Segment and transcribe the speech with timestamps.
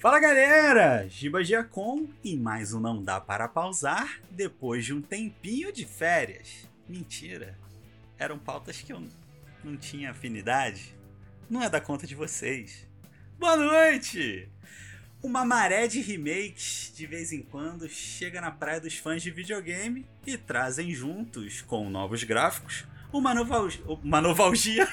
[0.00, 5.70] Fala galera, Giba Giacom e mais um Não Dá Para Pausar depois de um tempinho
[5.70, 6.66] de férias.
[6.88, 7.58] Mentira,
[8.18, 9.02] eram pautas que eu
[9.62, 10.96] não tinha afinidade.
[11.50, 12.88] Não é da conta de vocês.
[13.38, 14.48] Boa noite!
[15.22, 20.06] Uma maré de remakes de vez em quando chega na praia dos fãs de videogame
[20.26, 24.88] e trazem juntos, com novos gráficos, uma, novalgia, uma novalgia.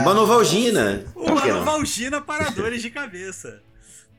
[0.00, 1.04] uma novalgina.
[1.14, 3.62] Uma novalgina para dores de cabeça.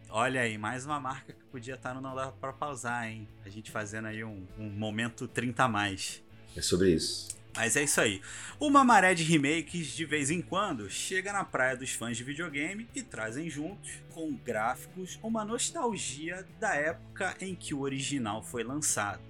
[0.10, 3.28] Olha aí, mais uma marca que podia estar no Não Dá Pra Pausar, hein?
[3.46, 6.24] A gente fazendo aí um, um momento 30 a mais.
[6.56, 7.28] É sobre isso.
[7.56, 8.22] Mas é isso aí.
[8.60, 12.88] Uma maré de remakes de vez em quando chega na praia dos fãs de videogame
[12.96, 19.22] e trazem juntos, com gráficos, uma nostalgia da época em que o original foi lançado.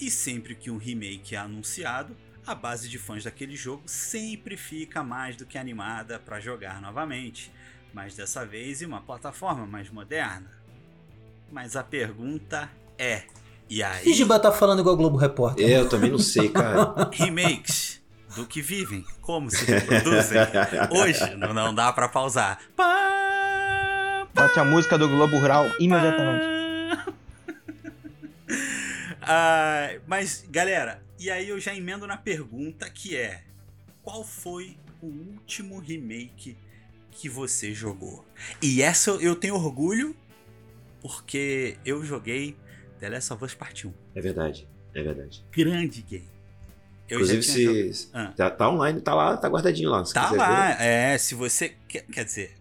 [0.00, 5.02] E sempre que um remake é anunciado, a base de fãs daquele jogo sempre fica
[5.02, 7.52] mais do que animada para jogar novamente,
[7.92, 10.50] mas dessa vez em uma plataforma mais moderna.
[11.50, 13.24] Mas a pergunta é:
[13.68, 14.12] e aí?
[14.12, 15.68] Giba tá falando igual o Globo Repórter.
[15.68, 17.10] Eu também não sei, cara.
[17.12, 18.02] Remakes
[18.36, 20.38] do que vivem, como se reproduzem.
[20.90, 22.58] Hoje não, não dá para pausar.
[24.34, 26.65] Bote a música do Globo Rural imediatamente.
[29.26, 33.42] Ah, mas, galera, e aí eu já emendo na pergunta que é:
[34.02, 36.56] qual foi o último remake
[37.10, 38.24] que você jogou?
[38.62, 40.16] E essa eu tenho orgulho
[41.00, 42.56] porque eu joguei
[43.00, 43.92] The Last of Us Part 1.
[44.14, 45.44] É verdade, é verdade.
[45.50, 46.28] Grande game.
[47.08, 48.10] Eu Inclusive, se.
[48.12, 48.32] Ah.
[48.36, 50.02] Tá, tá, online, tá lá, tá guardadinho lá.
[50.04, 50.84] tá lá, ver.
[50.84, 51.18] é.
[51.18, 51.76] Se você.
[51.86, 52.56] Quer, quer dizer,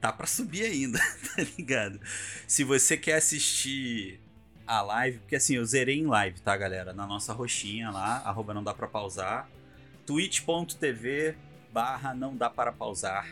[0.00, 0.98] tá pra subir ainda,
[1.36, 2.00] tá ligado?
[2.46, 4.21] Se você quer assistir
[4.66, 6.92] a live, porque assim, eu zerei em live, tá, galera?
[6.92, 9.48] Na nossa roxinha lá, arroba não dá pra pausar.
[10.06, 11.36] twitch.tv
[11.72, 13.26] barra não dá para pausar.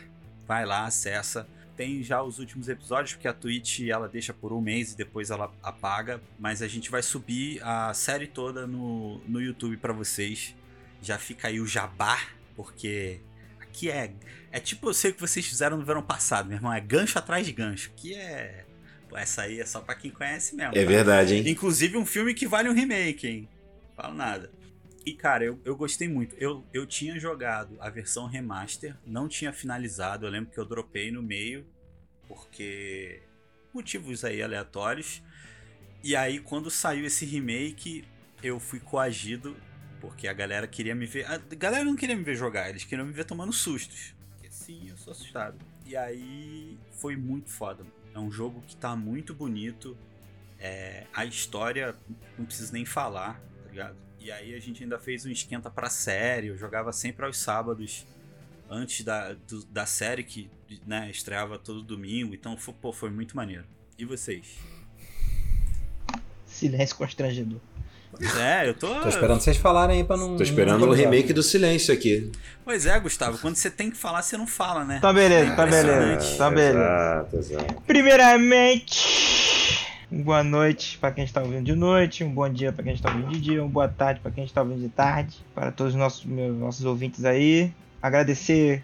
[0.47, 1.47] Vai lá, acessa.
[1.77, 5.29] Tem já os últimos episódios, porque a Twitch ela deixa por um mês e depois
[5.29, 6.21] ela apaga.
[6.37, 10.55] Mas a gente vai subir a série toda no, no YouTube para vocês.
[11.01, 12.19] Já fica aí o jabá,
[12.55, 13.21] porque
[13.59, 14.13] aqui é.
[14.51, 16.73] É tipo eu sei o que vocês fizeram no verão passado, meu irmão.
[16.73, 17.89] É gancho atrás de gancho.
[17.95, 18.65] Aqui é
[19.17, 20.75] essa aí é só pra quem conhece mesmo.
[20.75, 20.89] É tá?
[20.89, 21.49] verdade, hein?
[21.49, 23.49] Inclusive um filme que vale um remake, hein?
[23.95, 24.51] Falo nada.
[25.05, 26.35] E, cara, eu, eu gostei muito.
[26.35, 30.25] Eu, eu tinha jogado a versão remaster, não tinha finalizado.
[30.25, 31.65] Eu lembro que eu dropei no meio,
[32.27, 33.23] porque.
[33.73, 35.23] motivos aí aleatórios.
[36.03, 38.05] E aí, quando saiu esse remake,
[38.43, 39.55] eu fui coagido,
[39.99, 41.25] porque a galera queria me ver.
[41.25, 44.15] A galera não queria me ver jogar, eles queriam me ver tomando sustos.
[44.33, 45.57] Porque sim, eu sou assustado.
[45.85, 47.83] E aí, foi muito foda.
[48.13, 49.97] É um jogo que tá muito bonito.
[50.59, 51.95] É, a história
[52.37, 53.97] não preciso nem falar, tá ligado?
[54.19, 56.47] E aí a gente ainda fez um esquenta pra série.
[56.47, 58.05] Eu jogava sempre aos sábados,
[58.69, 60.49] antes da, do, da série que
[60.85, 62.33] né, estreava todo domingo.
[62.35, 63.65] Então, foi, pô, foi muito maneiro.
[63.97, 64.57] E vocês?
[66.45, 67.59] Silêncio constrangedor.
[68.39, 68.93] É, eu tô.
[68.95, 70.35] Tô esperando vocês falarem aí pra não.
[70.35, 72.31] Tô esperando o remake do silêncio aqui.
[72.63, 74.99] Pois é, Gustavo, quando você tem que falar, você não fala, né?
[75.01, 76.37] Tá beleza, tá beleza.
[76.37, 76.77] Tá beleza.
[76.77, 77.81] Exato, exato.
[77.87, 83.09] Primeiramente, boa noite para quem está ouvindo de noite, um bom dia para quem está
[83.09, 85.99] ouvindo de dia, uma boa tarde para quem está ouvindo de tarde, para todos os
[85.99, 87.71] nossos, meus, nossos ouvintes aí.
[88.01, 88.83] Agradecer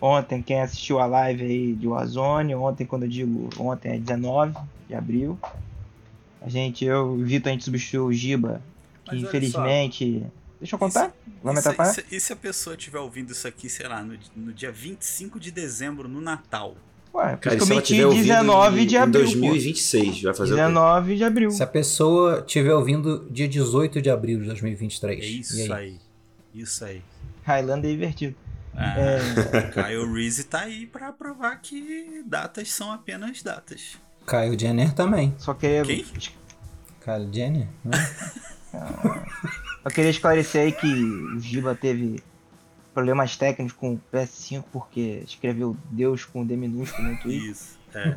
[0.00, 4.54] ontem quem assistiu a live aí de Warzone, ontem quando eu digo ontem é 19
[4.88, 5.38] de abril.
[6.46, 8.62] A gente, eu e o Vitor, a gente substituiu o Giba,
[9.04, 10.20] que infelizmente.
[10.20, 10.26] Só.
[10.60, 11.12] Deixa eu contar?
[11.42, 11.96] Vai me atrapalhar?
[12.08, 15.40] E, e, se a pessoa estiver ouvindo isso aqui, sei lá, no, no dia 25
[15.40, 16.76] de dezembro, no Natal?
[17.12, 19.22] Ué, Cara, eu meti 19 em, de abril.
[19.22, 20.22] Em 2026, pô.
[20.22, 21.50] vai fazer 19 de abril.
[21.50, 25.20] Se a pessoa estiver ouvindo dia 18 de abril de 2023.
[25.20, 25.72] É isso aí?
[25.72, 25.98] aí?
[26.54, 27.02] Isso aí.
[27.42, 28.36] Highlander é invertido.
[28.72, 29.18] Ah, é...
[29.72, 33.98] Kyle Reese tá aí pra provar que datas são apenas datas.
[34.26, 35.34] Kyle Jenner também.
[35.38, 35.84] Só queria.
[35.84, 36.04] Quem?
[36.04, 37.68] Kyle Jenner?
[37.84, 38.10] Né?
[39.82, 42.22] Só queria esclarecer aí que o Giba teve
[42.92, 47.50] problemas técnicos com o PS5 porque escreveu Deus com D minúsculo no Twitter.
[47.50, 48.16] Isso, é.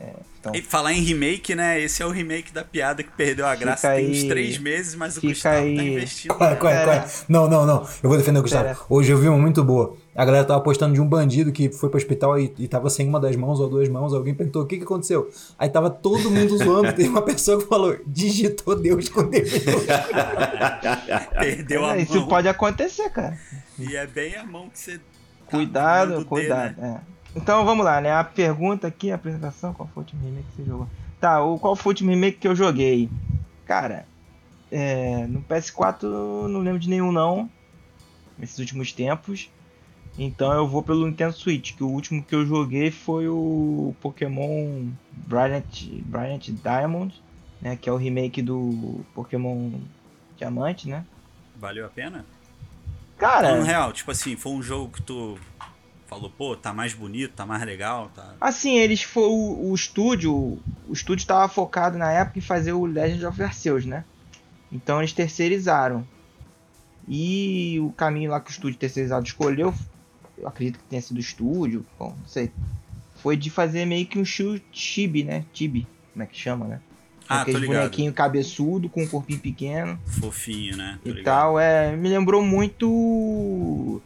[0.00, 0.54] É, então...
[0.54, 1.78] E falar em remake, né?
[1.78, 4.12] Esse é o remake da piada que perdeu a graça fica tem aí...
[4.12, 5.76] uns três meses, mas o Gustavo tá aí...
[5.76, 6.34] tá investindo.
[6.34, 7.08] Qual, qual, qual?
[7.28, 7.86] Não, não, não.
[8.02, 8.64] Eu vou defender o Gustavo.
[8.64, 8.78] Pera.
[8.88, 9.96] Hoje eu vi uma muito boa.
[10.14, 13.08] A galera tava postando de um bandido que foi pro hospital e, e tava sem
[13.08, 14.12] uma das mãos ou duas mãos.
[14.12, 15.30] Alguém perguntou o que que aconteceu.
[15.56, 16.92] Aí tava todo mundo zoando.
[16.96, 19.50] Tem uma pessoa que falou: digitou Deus com Deus.
[21.38, 22.02] Perdeu a é, mão.
[22.02, 23.38] Isso pode acontecer, cara.
[23.78, 24.98] E é bem a mão que você.
[24.98, 26.74] Tá cuidado, cuidado.
[26.74, 27.00] D, né?
[27.06, 27.10] é.
[27.36, 28.12] Então vamos lá, né?
[28.12, 30.88] A pergunta aqui, a apresentação, qual foi o último remake que você jogou?
[31.20, 33.08] Tá, o, qual foi o último remake que eu joguei?
[33.64, 34.04] Cara,
[34.70, 36.02] é, no PS4
[36.48, 37.48] não lembro de nenhum não.
[38.36, 39.48] Nesses últimos tempos.
[40.22, 44.90] Então eu vou pelo Nintendo Switch, que o último que eu joguei foi o Pokémon
[45.10, 45.64] Brilliant,
[46.04, 47.22] Brilliant Diamond,
[47.58, 49.70] né, que é o remake do Pokémon
[50.36, 51.06] Diamante, né?
[51.56, 52.26] Valeu a pena?
[53.16, 55.38] Cara, no real, tipo assim, foi um jogo que tu
[56.06, 58.34] falou, pô, tá mais bonito, tá mais legal, tá.
[58.38, 62.84] Assim, eles foi o, o estúdio, o estúdio estava focado na época em fazer o
[62.84, 64.04] Legend of Arceus, né?
[64.70, 66.06] Então eles terceirizaram.
[67.08, 69.74] E o caminho lá que o estúdio terceirizado escolheu,
[70.40, 72.50] eu acredito que tenha sido o estúdio, bom, não sei.
[73.16, 75.44] Foi de fazer meio que um chibi, né?
[75.52, 76.80] Chibi, como é que chama, né?
[77.28, 77.78] Ah, Aquele tô ligado.
[77.82, 80.00] bonequinho cabeçudo com um corpinho pequeno.
[80.04, 80.98] Fofinho, né?
[81.04, 81.24] Tô e ligado.
[81.24, 81.60] tal.
[81.60, 84.02] É, me lembrou muito.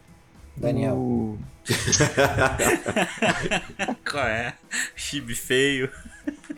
[0.56, 0.96] Daniel.
[0.96, 1.38] o-
[4.10, 4.54] Qual é?
[4.94, 5.90] Chibi feio.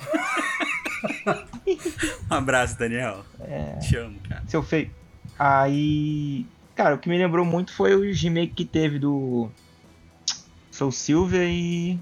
[2.31, 3.25] um abraço, Daniel.
[3.41, 4.43] É, Te amo, cara.
[4.49, 4.91] seu feio.
[5.39, 6.47] Aí.
[6.75, 9.51] Cara, o que me lembrou muito foi o remake que teve do.
[10.77, 11.99] Soul Silver e.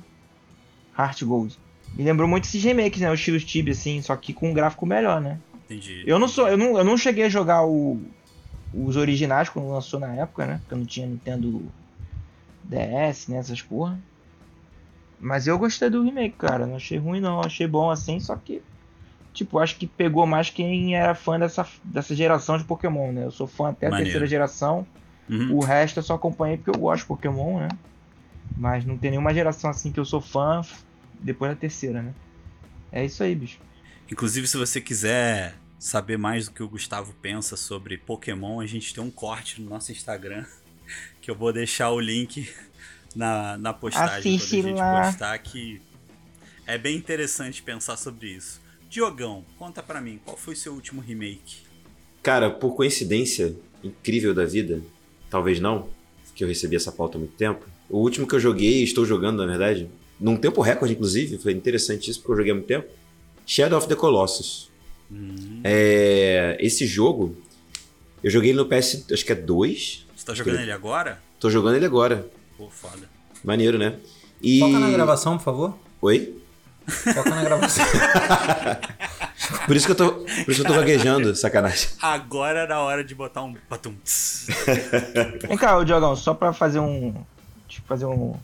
[0.99, 1.59] Heart Gold.
[1.95, 3.11] Me lembrou muito esses remakes, né?
[3.11, 5.39] O estilo Tibia, assim, só que com um gráfico melhor, né?
[5.65, 6.03] Entendi.
[6.07, 6.49] Eu não sou.
[6.49, 8.01] Eu não, eu não cheguei a jogar o,
[8.73, 10.59] os originais quando lançou na época, né?
[10.61, 11.63] Porque eu não tinha Nintendo
[12.65, 13.39] DS, né?
[13.39, 13.99] Essas porra.
[15.21, 16.67] Mas eu gostei do remake, cara.
[16.67, 18.61] Não achei ruim não, achei bom assim, só que.
[19.33, 23.25] Tipo, acho que pegou mais quem era fã dessa, dessa geração de Pokémon, né?
[23.25, 24.11] Eu sou fã até a Maneiro.
[24.11, 24.87] terceira geração.
[25.29, 25.57] Uhum.
[25.57, 27.69] O resto eu só acompanhei porque eu gosto de Pokémon, né?
[28.57, 30.63] Mas não tem nenhuma geração assim que eu sou fã
[31.21, 32.15] depois da terceira, né?
[32.93, 33.59] É isso aí, bicho.
[34.11, 38.95] Inclusive, se você quiser saber mais do que o Gustavo pensa sobre Pokémon, a gente
[38.95, 40.45] tem um corte no nosso Instagram
[41.21, 42.49] que eu vou deixar o link
[43.15, 45.07] na, na postagem Assiste quando a gente lá.
[45.07, 45.83] postar que
[46.67, 48.61] é bem interessante pensar sobre isso.
[48.89, 51.63] Diogão, conta pra mim, qual foi o seu último remake?
[52.23, 54.83] Cara, por coincidência incrível da vida,
[55.29, 55.91] talvez não,
[56.35, 57.67] que eu recebi essa pauta há muito tempo.
[57.89, 59.89] O último que eu joguei, estou jogando na verdade,
[60.19, 62.89] num tempo recorde inclusive, foi interessante isso porque eu joguei há muito tempo.
[63.47, 64.71] Shadow of the Colossus.
[65.13, 67.37] Hum, É, esse jogo,
[68.23, 70.07] eu joguei no PS, acho que é 2.
[70.17, 71.21] você tá jogando ele agora?
[71.39, 72.27] Tô jogando ele agora.
[72.57, 73.09] Pô, foda.
[73.45, 73.97] Maneiro, né?
[74.43, 74.61] E...
[74.61, 75.79] Foca na gravação, por favor.
[76.01, 76.39] Oi?
[76.87, 77.85] Foca na gravação.
[79.67, 81.89] Por isso que eu tô, por isso que eu tô gaguejando, sacanagem.
[82.01, 83.95] Agora era a hora de botar um patum.
[85.47, 87.15] Vem cá, Diogão, só pra fazer um.
[87.87, 88.35] Fazer um.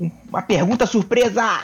[0.00, 1.60] um- Uma pergunta surpresa!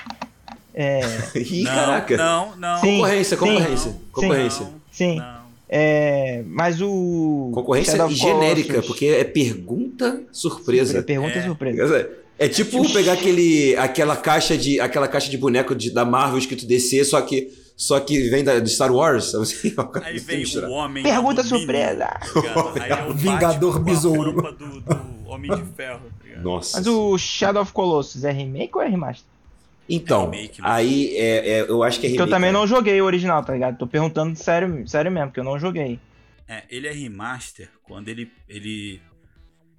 [0.74, 1.00] É.
[1.34, 2.16] Ih, não, caraca.
[2.16, 2.80] Não, não.
[2.80, 2.96] Sim.
[2.96, 3.90] Concorrência, concorrência.
[3.90, 4.00] Sim.
[4.12, 4.64] Concorrência.
[4.66, 5.16] Não, Sim.
[5.18, 5.38] não.
[5.68, 6.42] É.
[6.46, 7.50] Mas o.
[7.54, 11.02] Concorrência genérica, Colossus- porque é pergunta surpresa.
[11.02, 11.42] Pergunta É.
[11.44, 12.10] surpresa.
[12.38, 16.64] É tipo pegar aquele, aquela caixa de aquela caixa de boneco de, da Marvel escrito
[16.64, 19.34] DC, só que só que vem da, de Star Wars.
[19.34, 21.02] Assim, Aí vem o homem.
[21.02, 22.08] Pergunta surpresa.
[22.80, 24.40] Aí é o Vingador Besouro.
[24.52, 26.02] Do, do Homem de Ferro.
[26.42, 26.78] Nossa.
[26.78, 29.26] Mas o Shadow of Colossus é remake ou é remaster?
[29.88, 30.74] Então, É remake, mano.
[30.74, 32.30] aí é, é- eu acho que é Porque eu remake.
[32.30, 32.58] também né?
[32.58, 33.78] não joguei o original, tá ligado?
[33.78, 35.98] Tô perguntando sério, sério mesmo, porque eu não joguei.
[36.46, 39.00] É, ele é remaster quando ele, ele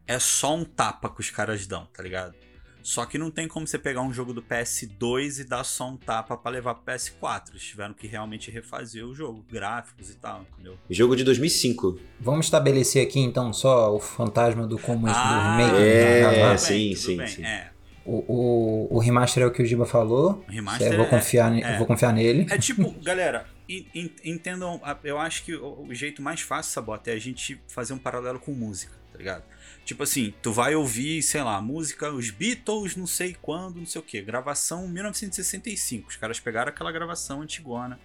[0.08, 2.34] é só um tapa que os caras dão, tá ligado?
[2.82, 5.98] Só que não tem como você pegar um jogo do PS2 e dar só um
[5.98, 7.50] tapa pra levar pro PS4.
[7.52, 10.78] Eles tiveram que realmente refazer o jogo, gráficos e tal, entendeu?
[10.90, 12.00] Jogo de 2005.
[12.20, 15.78] Vamos estabelecer aqui então só o fantasma do como esse do Ah, remake.
[15.84, 17.28] é, tudo sim, sim, bem.
[17.28, 17.44] sim.
[17.46, 17.70] É,
[18.06, 20.44] O, o, o remaster é o que o Giba falou.
[20.48, 21.74] o remaster Eu vou é- confiar, é.
[21.74, 22.48] eu vou confiar nele.
[22.50, 27.12] É tipo, galera, en- en- entendam, eu acho que o, o jeito mais fácil, Sabota,
[27.12, 29.44] é a gente fazer um paralelo com música, tá ligado?
[29.90, 34.00] Tipo assim, tu vai ouvir, sei lá, música, os Beatles, não sei quando, não sei
[34.00, 36.10] o que, gravação 1965.
[36.10, 38.00] Os caras pegaram aquela gravação antigona,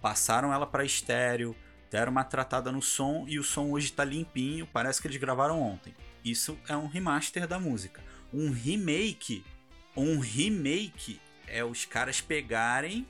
[0.00, 1.56] passaram ela pra estéreo,
[1.90, 5.60] deram uma tratada no som e o som hoje tá limpinho, parece que eles gravaram
[5.60, 5.92] ontem.
[6.24, 8.00] Isso é um remaster da música.
[8.32, 9.44] Um remake,
[9.96, 13.04] um remake é os caras pegarem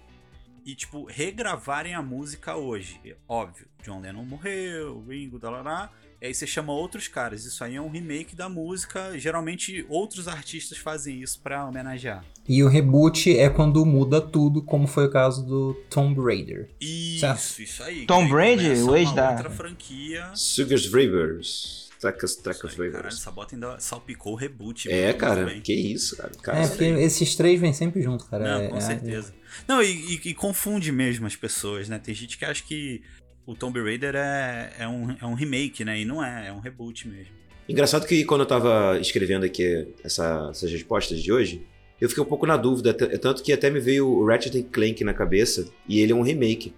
[0.65, 2.99] e, tipo, regravarem a música hoje.
[3.29, 5.93] Óbvio, John Lennon morreu, Ringo, dalará.
[6.21, 7.45] E aí você chama outros caras.
[7.45, 9.17] Isso aí é um remake da música.
[9.19, 12.25] Geralmente outros artistas fazem isso pra homenagear.
[12.49, 16.69] E o reboot é quando muda tudo, como foi o caso do Tomb Raider.
[16.81, 17.63] Isso, Certo.
[17.63, 18.05] isso aí.
[18.07, 20.31] Tom Que aí Brady, começa o ex da- outra franquia.
[20.35, 21.87] Sugar's Rivers.
[22.01, 23.15] Tracas, Tracas aí, caralho, Rivers.
[23.17, 24.89] essa bota ainda salpicou o reboot.
[24.91, 25.61] É, cara, bem.
[25.61, 26.31] que isso, cara.
[26.41, 28.45] cara é, porque esses três vêm sempre junto, cara.
[28.45, 29.35] Não, É- com é- certeza.
[29.67, 31.99] Não, e, e- e confunde mesmo as pessoas, né?
[31.99, 33.03] Tem gente que acha que
[33.51, 35.99] o Tomb Raider é, é, um, é um remake, né?
[36.01, 37.33] E não é, é um reboot mesmo.
[37.69, 41.63] Engraçado que quando eu tava escrevendo aqui essa- essas respostas de hoje,
[42.01, 45.03] eu fiquei um pouco na dúvida, t- tanto que até me veio o Ratchet Clank
[45.03, 46.75] na cabeça, e ele é um remake.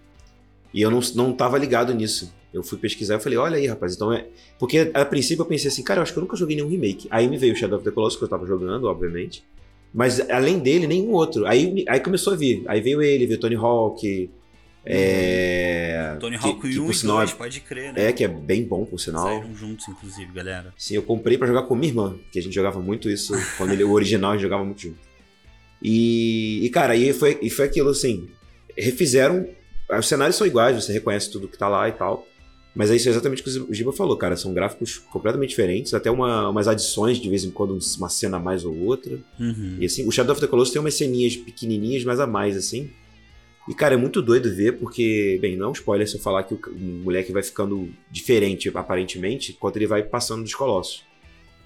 [0.73, 2.33] E eu não, não tava ligado nisso.
[2.55, 4.27] Eu fui pesquisar e falei, olha aí, rapaz, então é.
[4.59, 7.09] Porque a princípio eu pensei assim, cara, eu acho que eu nunca joguei nenhum remake.
[7.11, 9.45] Aí me veio o Shadow of the Colossus, que eu tava jogando, obviamente.
[9.93, 11.47] Mas além dele, nenhum outro.
[11.47, 12.63] Aí, aí começou a vir.
[12.67, 14.31] Aí veio ele, veio Tony Hawk.
[14.85, 16.17] É...
[16.19, 18.09] Tony Hawk que, 1 por e sinal, 2, pode crer, né?
[18.09, 19.25] É, que é bem bom, por sinal.
[19.25, 20.73] Saíram juntos, inclusive, galera.
[20.77, 23.35] Sim, eu comprei pra jogar com minha irmã, que a gente jogava muito isso.
[23.59, 24.99] quando ele, o original, a gente jogava muito junto.
[25.83, 28.29] E, e cara, aí foi, e foi aquilo assim.
[28.77, 29.47] Refizeram.
[29.99, 32.27] Os cenários são iguais, você reconhece tudo que tá lá e tal.
[32.75, 34.37] Mas é isso é exatamente o que o Giba falou, cara.
[34.37, 38.41] São gráficos completamente diferentes, até uma, umas adições de vez em quando, uma cena a
[38.41, 39.19] mais ou outra.
[39.39, 39.77] Uhum.
[39.81, 42.91] E assim, o Shadow of the Colossus tem umas ceninhas pequenininhas, mas a mais, assim.
[43.71, 46.43] E, cara, é muito doido ver, porque, bem, não é um spoiler se eu falar
[46.43, 51.05] que o, o moleque vai ficando diferente, aparentemente, enquanto ele vai passando dos colossos.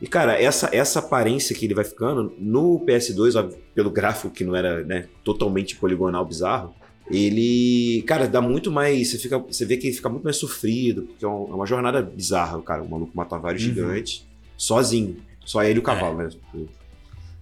[0.02, 4.44] E, cara, essa, essa aparência que ele vai ficando, no PS2, ó, pelo gráfico que
[4.44, 6.74] não era né, totalmente poligonal bizarro,
[7.10, 9.10] ele, cara, dá muito mais.
[9.10, 11.66] Você, fica, você vê que ele fica muito mais sofrido, porque é uma, é uma
[11.66, 12.82] jornada bizarra, cara.
[12.82, 13.68] O maluco matou vários Uhum.
[13.74, 14.26] gigantes,
[14.58, 15.16] sozinho.
[15.44, 16.28] Só ele e o cavalo, né?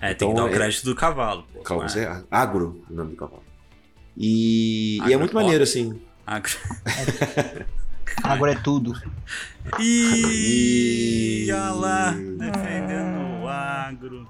[0.01, 1.45] É, tem Então, que dar o é- crédito do cavalo.
[1.53, 1.61] Pô.
[1.61, 3.43] Calma, é agro o nome do cavalo.
[4.17, 6.01] E, e é muito maneiro, assim.
[6.27, 6.53] agro.
[8.23, 8.93] Agora é tudo.
[9.81, 14.29] Ih, olha lá, defendendo o agro.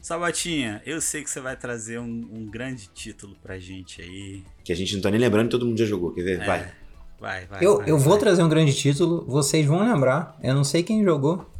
[0.00, 4.42] Sabatinha, eu sei que você vai trazer um, um grande título pra gente aí.
[4.62, 6.12] Que a gente não tá nem lembrando, todo mundo já jogou.
[6.12, 6.40] Quer ver?
[6.42, 6.72] É, Vai.
[7.18, 7.64] Vai, vai.
[7.64, 8.20] Eu, vai, eu vou vai.
[8.20, 11.50] trazer um grande título, vocês vão lembrar, eu não sei quem jogou,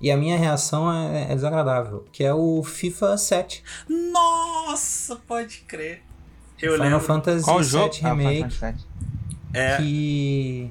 [0.00, 3.64] e a minha reação é, é desagradável, que é o FIFA 7.
[3.88, 6.02] Nossa, pode crer.
[6.60, 7.00] Eu Final lembro.
[7.06, 7.94] Fantasy Qual 7 jogo?
[8.02, 8.84] Ah, Remake, Fantasy
[9.54, 10.70] É, que...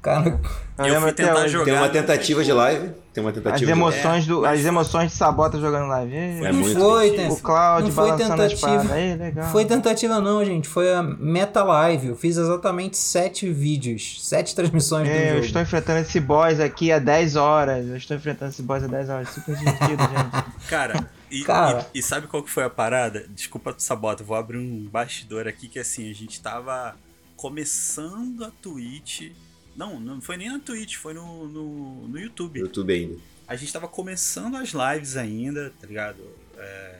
[0.00, 0.38] Cara, Eu,
[0.78, 1.48] Eu lembro fui até tentar hoje.
[1.48, 1.64] jogar.
[1.64, 2.90] Tem uma não tentativa de live.
[3.12, 6.14] Tem uma As tentativa de emoções, do, É, as emoções de Sabota jogando live.
[6.14, 7.28] Ê, É não foi, né?
[7.28, 8.94] o Cloud não foi tentativa.
[8.94, 9.50] legal.
[9.50, 10.68] Foi tentativa não, gente.
[10.68, 12.06] Foi a Meta Live.
[12.06, 15.46] Eu fiz exatamente sete vídeos, sete transmissões do É, eu jogo.
[15.46, 17.84] estou enfrentando esse boss aqui há 10 horas.
[17.88, 19.28] Eu estou enfrentando esse boss há 10 horas.
[19.30, 20.68] Super divertido, gente.
[20.68, 21.88] Cara, e, Cara.
[21.94, 23.26] e- e sabe qual que foi a parada?
[23.28, 26.96] Desculpa, Sabota, vou abrir um bastidor aqui que assim, a gente tava
[27.36, 29.32] começando a Twitch.
[29.76, 32.58] Não, não foi nem na Twitch, foi no, no, no YouTube.
[32.60, 33.16] YouTube ainda.
[33.46, 36.22] A gente tava começando as lives ainda, tá ligado?
[36.56, 36.98] É,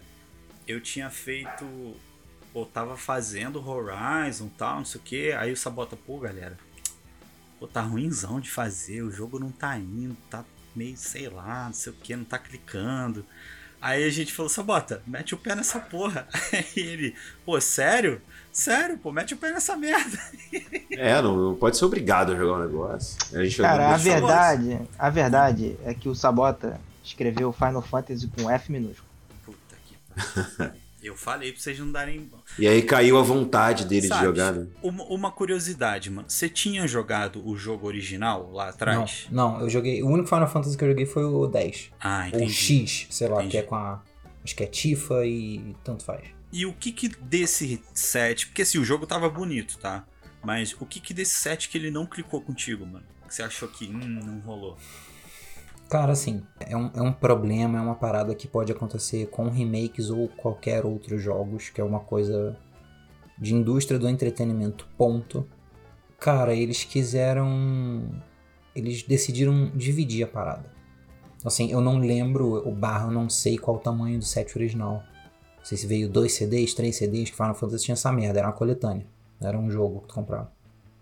[0.67, 1.95] eu tinha feito.
[2.53, 5.33] Pô, tava fazendo Horizon e tal, não sei o que.
[5.33, 6.57] Aí o Sabota, pô, galera.
[7.61, 10.45] Pô, tá ruimzão de fazer, o jogo não tá indo, tá
[10.75, 13.27] meio, sei lá, não sei o que, não tá clicando.
[13.81, 16.27] Aí a gente falou, Sabota, mete o pé nessa porra.
[16.53, 18.21] Aí ele, pô, sério?
[18.53, 20.19] Sério, pô, mete o pé nessa merda.
[21.01, 23.17] É, não, não pode ser obrigado a jogar um negócio.
[23.33, 28.51] A gente Cara, a verdade, a verdade é que o Sabota escreveu Final Fantasy com
[28.51, 29.09] F minúsculo.
[29.45, 29.97] Puta que
[30.57, 30.73] pariu.
[31.03, 32.29] Eu falei pra vocês não darem.
[32.59, 34.67] E aí caiu a vontade dele Sabe, de jogar, né?
[34.83, 36.29] Uma, uma curiosidade, mano.
[36.29, 39.27] Você tinha jogado o jogo original lá Não, atrás?
[39.31, 40.03] não, eu joguei.
[40.03, 41.91] O único Final Fantasy que eu joguei foi o 10.
[42.01, 42.53] Ah, Ou entendi.
[42.53, 43.51] X, sei lá, Entendi.
[43.53, 44.03] que é com a.
[44.43, 46.23] Acho que é Tifa e tanto faz.
[46.53, 48.47] E o que que desse set.
[48.47, 50.05] Porque assim, o jogo tava bonito, tá?
[50.43, 53.05] Mas o que que desse set que ele não clicou contigo, mano?
[53.27, 54.77] Que você achou que hum, não rolou?
[55.89, 60.11] Cara, assim, é um, é um problema, é uma parada que pode acontecer com remakes
[60.11, 62.57] ou qualquer outros jogos, que é uma coisa
[63.39, 65.47] de indústria do entretenimento, ponto.
[66.19, 68.03] Cara, eles quiseram.
[68.75, 70.71] Eles decidiram dividir a parada.
[71.45, 75.03] Assim, eu não lembro, o barra, eu não sei qual o tamanho do set original.
[75.57, 78.49] Não sei se veio dois CDs, três CDs, que Final Fantasy tinha essa merda, era
[78.49, 79.07] uma coletânea.
[79.41, 80.53] Era um jogo que tu comprava.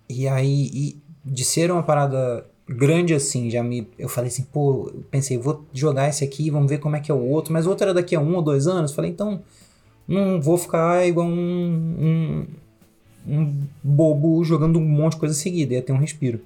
[0.08, 3.88] E aí, e de ser uma parada grande assim, já me.
[3.98, 7.14] Eu falei assim, pô, pensei, vou jogar esse aqui, vamos ver como é que é
[7.14, 7.52] o outro.
[7.52, 8.92] Mas o outro era daqui a um ou dois anos.
[8.92, 9.42] Falei, então,
[10.06, 11.36] não vou ficar igual um,
[11.98, 12.46] um,
[13.26, 16.40] um bobo jogando um monte de coisa seguida, ia ter um respiro.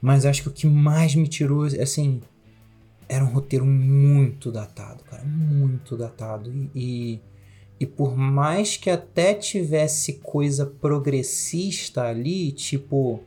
[0.00, 2.20] Mas acho que o que mais me tirou, assim,
[3.08, 6.52] era um roteiro muito datado, cara, muito datado.
[6.52, 7.20] E, e,
[7.80, 13.20] e por mais que até tivesse coisa progressista ali, tipo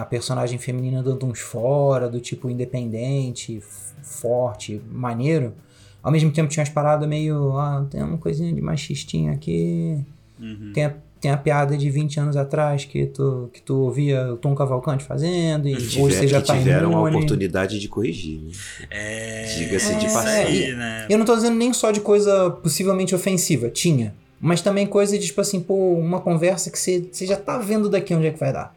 [0.00, 3.60] a personagem feminina dando uns fora, do tipo independente,
[4.02, 5.54] forte, maneiro.
[6.02, 7.56] Ao mesmo tempo tinha umas paradas meio.
[7.56, 9.98] Ah, tem uma coisinha de machistinha aqui.
[10.40, 10.72] Uhum.
[10.74, 14.36] Tem a, tem a piada de 20 anos atrás que tu, que tu ouvia o
[14.36, 15.68] Tom Cavalcante fazendo.
[15.68, 17.16] E Tiver- hoje você já tá tiveram a imune.
[17.16, 18.40] oportunidade de corrigir.
[18.40, 18.50] Né?
[18.90, 19.54] É.
[19.58, 20.64] Diga-se de isso passagem.
[20.66, 21.06] aí, né?
[21.08, 24.12] Eu não tô dizendo nem só de coisa possivelmente ofensiva, tinha.
[24.40, 27.88] Mas também coisa de, tipo assim, pô, uma conversa que você, você já tá vendo
[27.88, 28.74] daqui onde é que vai dar.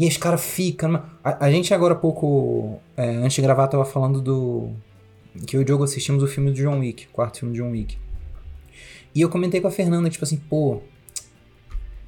[0.00, 0.88] E aí os caras ficam.
[0.92, 4.70] numa- A, a gente agora há pouco, é, antes de gravar, tava falando do.
[5.46, 7.62] Que eu e o Diogo assistimos o filme do John Wick, o quarto filme do
[7.62, 7.98] John Wick.
[9.14, 10.80] E eu comentei com a Fernanda, tipo assim, pô.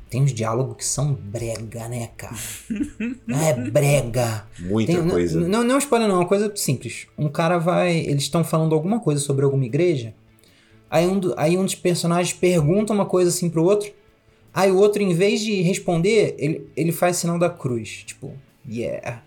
[0.08, 2.34] tem uns diálogos que são brega, né, cara?
[3.28, 4.46] é brega.
[4.58, 5.40] Muita Tem- coisa.
[5.40, 7.06] Não, não, não é um spoiler, não, é uma coisa simples.
[7.18, 7.96] Um cara vai.
[7.98, 10.14] Eles estão falando alguma coisa sobre alguma igreja.
[10.90, 13.90] Aí um, do- aí um dos personagens pergunta uma coisa assim pro outro.
[14.54, 18.02] Aí o outro, em vez de responder, ele, ele faz sinal da cruz.
[18.06, 18.32] Tipo,
[18.68, 19.22] yeah.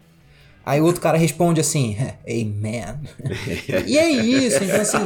[0.66, 1.96] Aí o outro cara responde assim,
[2.28, 3.00] amen.
[3.86, 4.98] e é isso, então assim,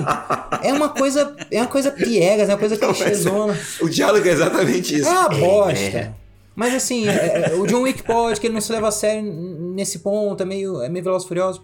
[0.63, 3.57] é uma coisa, é uma coisa piegas, é uma coisa clichêzona.
[3.81, 5.09] O diálogo é exatamente isso.
[5.09, 6.15] É uma bosta.
[6.55, 9.21] Mas assim, é- é- o John Wick pode, que ele não se leva a sério
[9.21, 11.61] nesse ponto, é meio, é meio Velozes e Furiosos.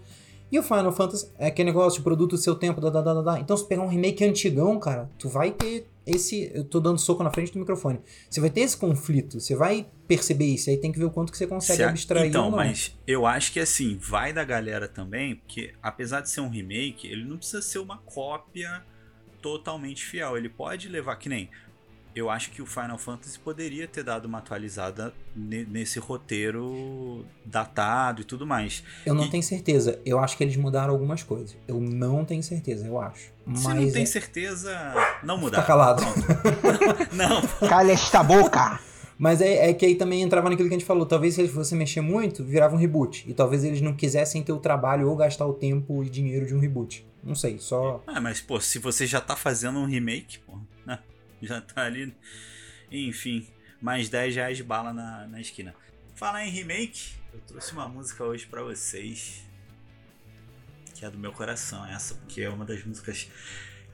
[0.51, 3.13] E o Final Fantasy é aquele negócio de produto do seu tempo, da, da, da,
[3.15, 3.39] da, da.
[3.39, 6.51] Então, se pegar um remake antigão, cara, tu vai ter esse...
[6.53, 8.00] Eu tô dando soco na frente do microfone.
[8.29, 11.31] Você vai ter esse conflito, você vai perceber isso, aí tem que ver o quanto
[11.31, 14.88] que você consegue Se a- abstrair Então, mas eu acho que assim, vai da galera
[14.88, 18.83] também, porque apesar de ser um remake, ele não precisa ser uma cópia
[19.41, 20.38] totalmente fiel.
[20.38, 21.50] Ele pode levar, que nem.
[22.15, 28.22] Eu acho que o Final Fantasy poderia ter dado uma atualizada ne- nesse roteiro datado
[28.22, 28.84] e tudo mais.
[29.05, 30.00] Eu não e- tenho certeza.
[30.05, 31.57] Eu acho que eles mudaram algumas coisas.
[31.67, 33.34] Eu não tenho certeza, eu acho.
[33.45, 34.93] Mas Se não tem é- certeza,
[35.24, 35.57] não mudar.
[35.62, 36.01] Fica calado.
[37.12, 38.79] Não, Calha esta boca!
[39.17, 41.05] Mas é, é que aí também entrava naquilo que a gente falou.
[41.05, 43.24] Talvez se você mexer muito, virava um reboot.
[43.29, 46.53] E talvez eles não quisessem ter o trabalho ou gastar o tempo e dinheiro de
[46.53, 47.05] um reboot.
[47.24, 48.03] Não sei, só.
[48.05, 50.57] Ah, mas pô, se você já tá fazendo um remake, pô?
[51.42, 52.15] Já tá ali.
[52.92, 53.48] Enfim,
[53.82, 55.74] mais 10 reais de bala na, na esquina.
[56.15, 59.44] Falar em remake, eu trouxe uma música hoje pra vocês.
[60.94, 63.30] Que é do meu coração, essa, porque é uma das músicas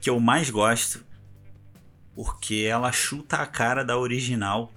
[0.00, 1.04] que eu mais gosto.
[2.14, 4.72] Porque ela chuta a cara da original.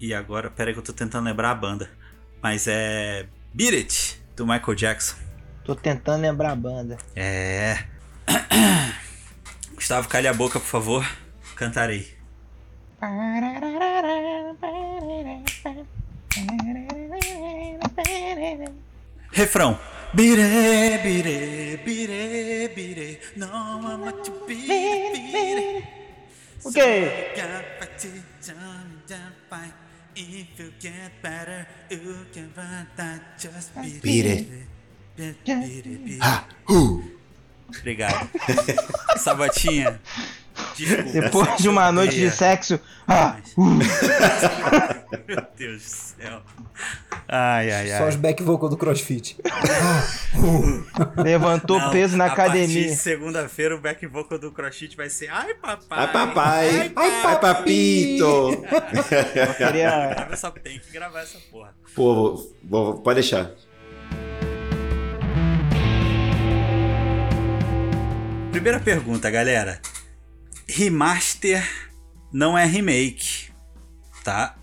[0.00, 1.90] E agora, pera que eu tô tentando lembrar a banda.
[2.42, 3.28] Mas é.
[3.52, 5.16] Beat It, do Michael Jackson.
[5.64, 6.96] Tô tentando lembrar a banda.
[7.14, 7.84] É.
[9.74, 11.27] Gustavo, calha a boca, por favor.
[11.58, 12.06] Cantarei.
[19.32, 19.76] Refrão.
[20.14, 23.20] Bire, bire, bire, bire.
[23.36, 25.88] Não ama te bire, bire.
[26.64, 27.34] O quê?
[30.14, 34.48] If you get better, you can run that just beat Beat it.
[35.16, 35.36] it.
[35.44, 36.18] Beat it, beat it.
[36.20, 37.18] Ah, uh.
[37.68, 38.28] Obrigado.
[39.18, 40.00] Sabatinha.
[40.78, 41.10] Desculpa.
[41.12, 42.78] Depois de uma noite de sexo.
[43.06, 43.36] Ah,
[45.26, 46.42] Meu Deus do céu.
[47.26, 47.98] Ai, ai, ai.
[47.98, 49.36] Só os back vocal do CrossFit.
[51.16, 52.88] levantou Não, peso na academia.
[52.88, 55.98] de segunda-feira o back vocal do CrossFit vai ser Ai, papai.
[55.98, 56.92] Ai, papai.
[56.96, 58.24] Ai, Ai, papito.
[59.34, 60.28] Eu queria.
[60.30, 61.74] Essa, tem que gravar essa porra.
[61.94, 63.50] Pô, vou- vou- pode deixar.
[68.52, 69.80] Primeira pergunta, galera.
[70.68, 71.66] Remaster
[72.32, 73.50] não é remake,
[74.22, 74.56] tá?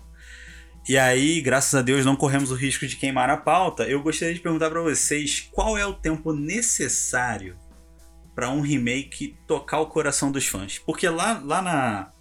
[0.88, 3.82] E aí, graças a Deus, não corremos o risco de queimar a pauta.
[3.82, 7.58] Eu gostaria de perguntar pra vocês qual é o tempo necessário
[8.36, 10.78] pra um remake tocar o coração dos fãs.
[10.78, 12.12] Porque lá, lá na,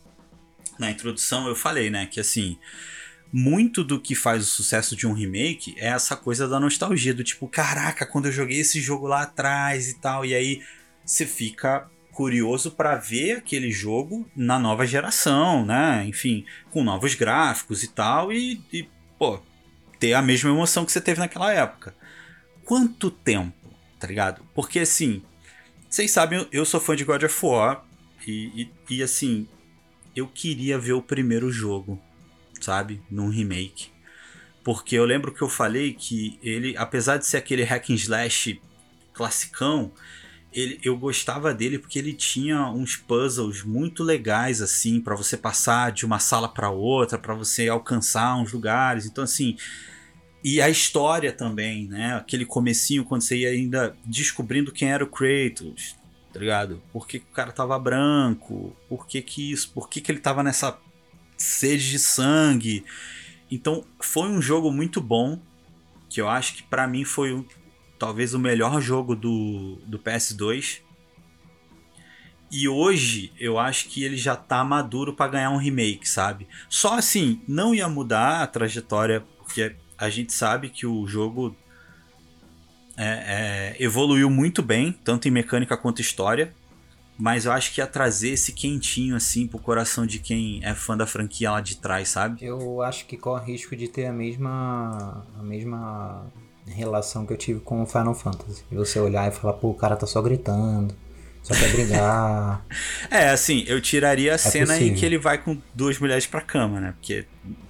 [0.79, 2.57] na introdução eu falei, né, que assim,
[3.31, 7.23] muito do que faz o sucesso de um remake é essa coisa da nostalgia, do
[7.23, 10.63] tipo, caraca, quando eu joguei esse jogo lá atrás e tal, e aí
[11.05, 16.05] você fica curioso pra ver aquele jogo na nova geração, né?
[16.07, 18.87] Enfim, com novos gráficos e tal, e, e,
[19.19, 19.41] pô,
[19.99, 21.93] ter a mesma emoção que você teve naquela época.
[22.63, 24.41] Quanto tempo, tá ligado?
[24.55, 25.21] Porque assim,
[25.89, 27.83] vocês sabem, eu- eu sou fã de God of War,
[28.25, 29.45] e, e, e assim,
[30.15, 32.01] eu queria ver o primeiro jogo,
[32.61, 33.01] sabe?
[33.11, 33.89] Num remake.
[34.63, 38.59] Porque eu lembro que eu falei que ele, apesar de ser aquele hack and slash
[39.13, 39.91] classicão,
[40.55, 45.91] ele, eu gostava dele porque ele tinha uns puzzles muito legais assim pra você passar
[45.91, 49.05] de uma sala pra outra, pra você alcançar uns lugares.
[49.05, 49.57] Então assim,
[50.41, 52.15] e a história também, né?
[52.15, 55.97] Aquele comecinho quando você ia ainda descobrindo quem era o Kratos,
[56.31, 56.81] tá ligado?
[56.93, 58.73] Por que, que o cara tava branco?
[58.87, 59.71] Por que que isso?
[59.73, 60.79] Por que que ele tava nessa
[61.37, 62.85] sede de sangue?
[63.51, 65.39] Então, foi um jogo muito bom,
[66.09, 67.45] que eu acho que pra mim foi
[68.05, 70.81] talvez o melhor jogo do, do PS2.
[72.51, 76.47] E hoje eu acho que ele já tá maduro pra ganhar um remake, sabe?
[76.69, 81.57] Só assim, não ia mudar a trajetória, porque a gente sabe que o jogo
[82.95, 86.53] é, é, evoluiu muito bem, tanto em mecânica quanto história.
[87.17, 90.95] Mas eu acho que ia trazer esse quentinho assim pro coração de quem é fã
[90.95, 92.45] da franquia lá de trás, sabe?
[92.45, 95.25] Eu acho que corre risco de ter a mesma.
[95.39, 96.31] a mesma
[96.71, 98.63] relação que eu tive com o Final Fantasy.
[98.71, 100.95] E você olhar e falar, pô, o cara tá só gritando.
[101.45, 102.65] Só quer brigar.
[103.11, 104.87] é, assim, eu tiraria a é cena possível.
[104.87, 106.93] em que ele vai com duas mulheres pra cama, né?
[106.99, 107.25] Porque.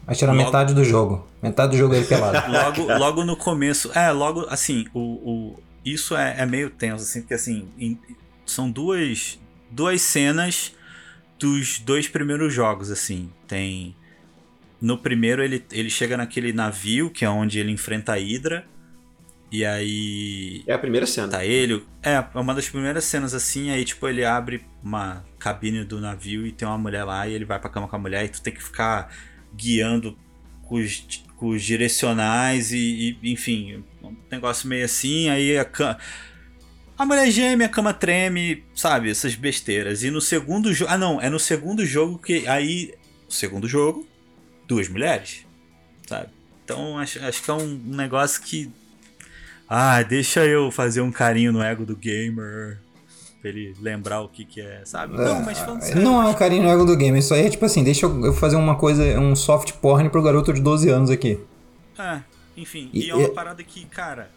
[0.06, 0.46] Vai tirar logo...
[0.46, 1.28] metade do jogo.
[1.42, 2.48] Metade do jogo é ele pelado.
[2.50, 3.92] logo, logo no começo.
[3.94, 8.00] É, logo, assim, o, o, isso é, é meio tenso, assim, porque assim, em,
[8.46, 9.38] são duas,
[9.70, 10.74] duas cenas
[11.38, 13.30] dos dois primeiros jogos, assim.
[13.46, 13.94] Tem.
[14.80, 18.66] No primeiro ele, ele chega naquele navio, que é onde ele enfrenta a Hydra.
[19.56, 20.64] E aí.
[20.68, 21.30] É a primeira cena.
[21.30, 21.82] Tá ele.
[22.04, 23.70] É, é uma das primeiras cenas assim.
[23.72, 27.26] Aí, tipo, ele abre uma cabine do navio e tem uma mulher lá.
[27.26, 28.26] E ele vai pra cama com a mulher.
[28.26, 29.16] E tu tem que ficar
[29.54, 30.18] guiando
[30.64, 32.74] com os, com os direcionais.
[32.74, 35.30] E, e, enfim, um negócio meio assim.
[35.30, 35.98] Aí a cama.
[36.98, 39.10] A mulher geme, a cama treme, sabe?
[39.10, 40.04] Essas besteiras.
[40.04, 40.92] E no segundo jogo.
[40.92, 41.22] Ah, não.
[41.22, 42.46] É no segundo jogo que.
[42.46, 42.94] Aí.
[43.30, 44.06] Segundo jogo.
[44.68, 45.46] Duas mulheres.
[46.06, 46.28] Sabe?
[46.66, 48.70] Então acho, acho que é um negócio que
[49.70, 52.80] ah, deixa eu fazer um carinho no ego do gamer.
[53.42, 55.16] Pra ele lembrar o que que é, sabe?
[55.16, 56.02] Não, mas falando sério.
[56.02, 57.20] Não é um carinho no ego do gamer.
[57.20, 60.52] Isso aí é tipo assim, deixa eu fazer uma coisa, um soft porn pro garoto
[60.52, 61.40] de 12 anos aqui.
[61.98, 62.22] É,
[62.58, 62.90] enfim.
[62.92, 64.30] E, e é uma parada que, cara,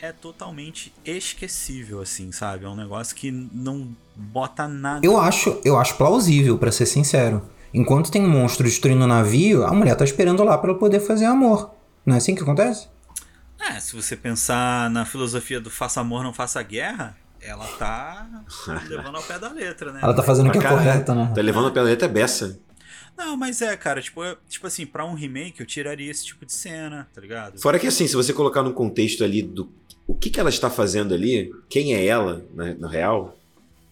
[0.00, 2.64] é totalmente esquecível, assim, sabe?
[2.64, 5.06] É um negócio que não bota nada.
[5.06, 7.42] Eu acho, eu acho plausível, para ser sincero.
[7.72, 11.24] Enquanto tem um monstro destruindo o navio, a mulher tá esperando lá para poder fazer
[11.24, 11.70] amor.
[12.04, 12.88] Não é assim que acontece?
[13.70, 18.26] É, se você pensar na filosofia do faça amor, não faça guerra, ela tá
[18.88, 20.00] levando ao pé da letra, né?
[20.02, 21.32] Ela tá fazendo o que é correto, né?
[21.34, 22.58] Tá levando ao pé da letra é beça.
[23.16, 26.44] Não, mas é, cara, tipo, eu, tipo assim, pra um remake eu tiraria esse tipo
[26.44, 27.60] de cena, tá ligado?
[27.60, 29.70] Fora que assim, se você colocar no contexto ali do
[30.06, 33.38] o que, que ela está fazendo ali, quem é ela, na, no real,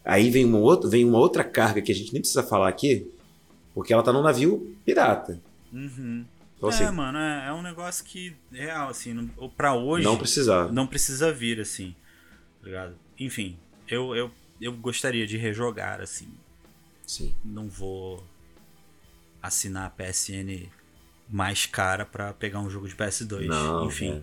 [0.03, 3.09] aí vem uma, outra, vem uma outra carga que a gente nem precisa falar aqui,
[3.73, 5.39] porque ela tá num navio pirata.
[5.71, 6.25] Uhum.
[6.61, 10.05] Então, é, assim, mano, é, é, um negócio que, real, assim, não, pra hoje.
[10.05, 10.71] Não precisa.
[10.71, 11.95] Não precisa vir, assim.
[12.61, 12.95] Tá ligado?
[13.17, 16.31] Enfim, eu, eu, eu gostaria de rejogar, assim.
[17.07, 17.35] Sim.
[17.43, 18.23] Não vou
[19.41, 20.69] assinar a PSN
[21.27, 23.47] mais cara para pegar um jogo de PS2.
[23.47, 24.17] Não, Enfim.
[24.17, 24.21] É.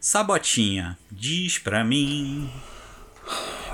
[0.00, 2.50] Sabotinha, diz pra mim.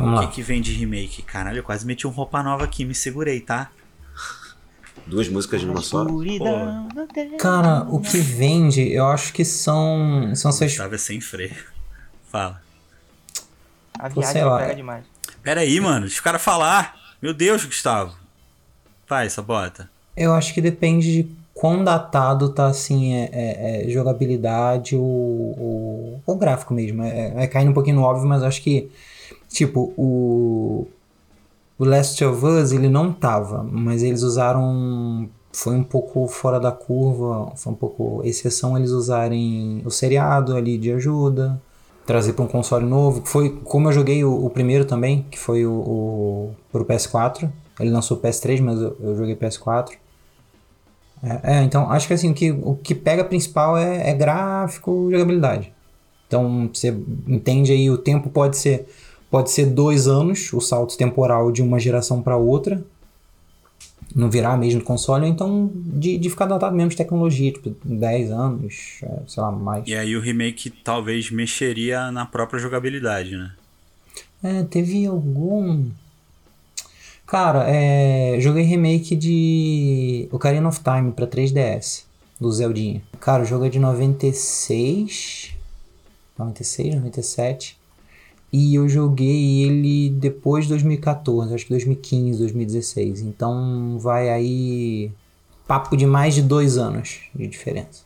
[0.00, 1.22] o que, que vem de remake?
[1.22, 3.70] Caralho, eu quase meti um roupa nova aqui, me segurei, tá?
[5.06, 6.06] Duas músicas de uma só.
[7.38, 10.32] Cara, o que vende, eu acho que são.
[10.34, 10.70] São essas.
[10.70, 11.56] Gustavo é sem freio.
[12.30, 12.62] Fala.
[13.98, 14.58] A viagem sei lá.
[14.58, 15.04] pega demais.
[15.42, 16.06] Pera aí, mano.
[16.06, 16.96] Deixa o cara falar.
[17.20, 18.16] Meu Deus, Gustavo.
[19.08, 19.90] Vai, bota.
[20.16, 26.22] Eu acho que depende de quão datado tá assim é, é, é jogabilidade ou, o
[26.24, 27.02] o gráfico mesmo.
[27.02, 28.90] É, é caindo um pouquinho no óbvio, mas acho que
[29.48, 30.86] tipo o
[31.80, 36.70] o Last of Us ele não tava, mas eles usaram foi um pouco fora da
[36.70, 41.60] curva, foi um pouco exceção eles usarem o seriado ali de ajuda,
[42.04, 45.64] trazer para um console novo, foi como eu joguei o, o primeiro também, que foi
[45.64, 47.50] o, o pro PS4.
[47.80, 49.92] Ele lançou PS3, mas eu, eu joguei PS4.
[51.22, 55.08] É, é, então acho que assim, o que, o que pega principal é, é gráfico
[55.08, 55.72] e jogabilidade.
[56.28, 56.94] Então você
[57.26, 58.86] entende aí, o tempo pode ser
[59.30, 62.84] Pode ser dois anos, o salto temporal de uma geração para outra,
[64.14, 68.30] não virar mesmo console, ou então de, de ficar datado mesmo de tecnologia, tipo 10
[68.32, 69.86] anos, é, sei lá, mais.
[69.86, 73.52] E aí o remake talvez mexeria na própria jogabilidade, né?
[74.42, 75.88] É, teve algum.
[77.26, 82.02] Cara, é, joguei remake de Ocarina of Time pra 3DS,
[82.40, 83.00] do Zeldinha.
[83.20, 85.54] Cara, o jogo é de 96,
[86.36, 87.79] 96, 97.
[88.52, 93.20] E eu joguei ele depois de 2014, acho que 2015, 2016.
[93.20, 95.12] Então vai aí
[95.68, 98.02] papo de mais de dois anos de diferença.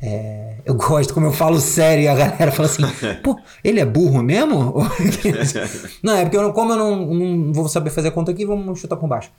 [0.00, 2.82] É, eu gosto, como eu falo sério, e a galera fala assim:
[3.22, 4.74] pô, ele é burro mesmo?
[6.02, 8.78] não, é porque eu, como eu não, não vou saber fazer a conta aqui, vamos
[8.78, 9.30] chutar por baixo.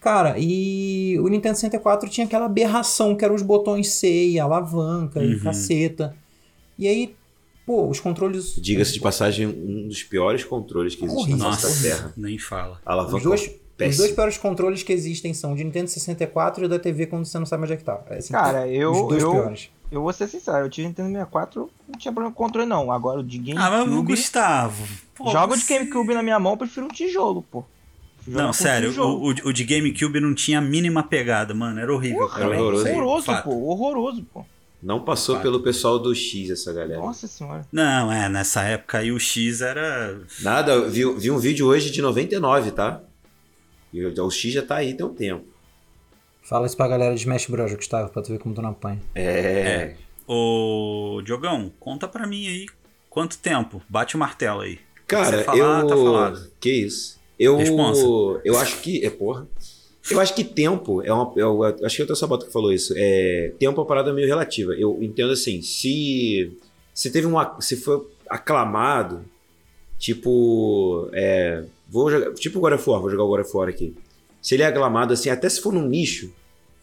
[0.00, 5.18] Cara, e o Nintendo 64 tinha aquela aberração que eram os botões C e alavanca
[5.18, 5.32] uhum.
[5.32, 6.14] e caceta.
[6.78, 7.16] E aí
[7.66, 8.54] Pô, os controles.
[8.56, 12.12] Diga-se de passagem, um dos piores controles que existe na nossa Terra.
[12.16, 12.80] Nem fala.
[12.84, 13.16] Alavanca.
[13.16, 13.50] Os dois,
[13.80, 17.38] os dois piores controles que existem são de Nintendo 64 e da TV quando você
[17.38, 18.00] não sabe onde é que tá.
[18.10, 18.92] É assim, Cara, eu.
[18.92, 19.70] Os dois eu, piores.
[19.90, 22.90] Eu vou ser sincero, eu tive Nintendo 64, não tinha problema com controle, não.
[22.90, 23.60] Agora o de GameCube.
[23.60, 24.84] Ah, mas Gustavo.
[25.14, 27.64] Pô, joga o de GameCube na minha mão, eu prefiro um tijolo, pô.
[28.26, 31.78] Não, sério, o, o, de GameCube não tinha a mínima pegada, mano.
[31.78, 32.20] Era horrível.
[32.20, 32.88] Porra, era horroroso.
[32.88, 33.50] Horroroso, pô.
[33.50, 34.46] Horroroso, pô.
[34.84, 37.00] Não passou pelo pessoal do X essa galera.
[37.00, 37.66] Nossa senhora.
[37.72, 40.20] Não, é, nessa época aí o X era.
[40.40, 43.00] Nada, vi, vi um vídeo hoje de 99, tá?
[43.90, 45.46] E o X já tá aí tem um tempo.
[46.42, 49.00] Fala isso pra galera de Smash Bros, Gustavo, pra tu ver como tu não apanha.
[49.14, 49.22] É.
[49.22, 49.96] é.
[50.26, 52.66] Ô, Diogão, conta pra mim aí
[53.08, 53.80] quanto tempo?
[53.88, 54.78] Bate o martelo aí.
[55.06, 56.12] Cara, falar, eu.
[56.12, 57.18] Tá que isso.
[57.38, 57.58] Eu,
[58.44, 59.04] eu acho que.
[59.04, 59.48] É, porra.
[60.10, 61.32] Eu acho que tempo é uma.
[61.36, 62.92] Eu, acho que é o Sabota que falou isso.
[62.96, 64.74] É, tempo é uma parada meio relativa.
[64.74, 66.52] Eu entendo assim, se.
[66.92, 67.58] Se teve uma.
[67.60, 69.24] Se foi aclamado,
[69.98, 71.08] tipo.
[71.12, 72.34] É, vou jogar.
[72.34, 73.94] Tipo God of War, vou jogar o God of War aqui.
[74.42, 76.30] Se ele é aclamado, assim, até se for num nicho.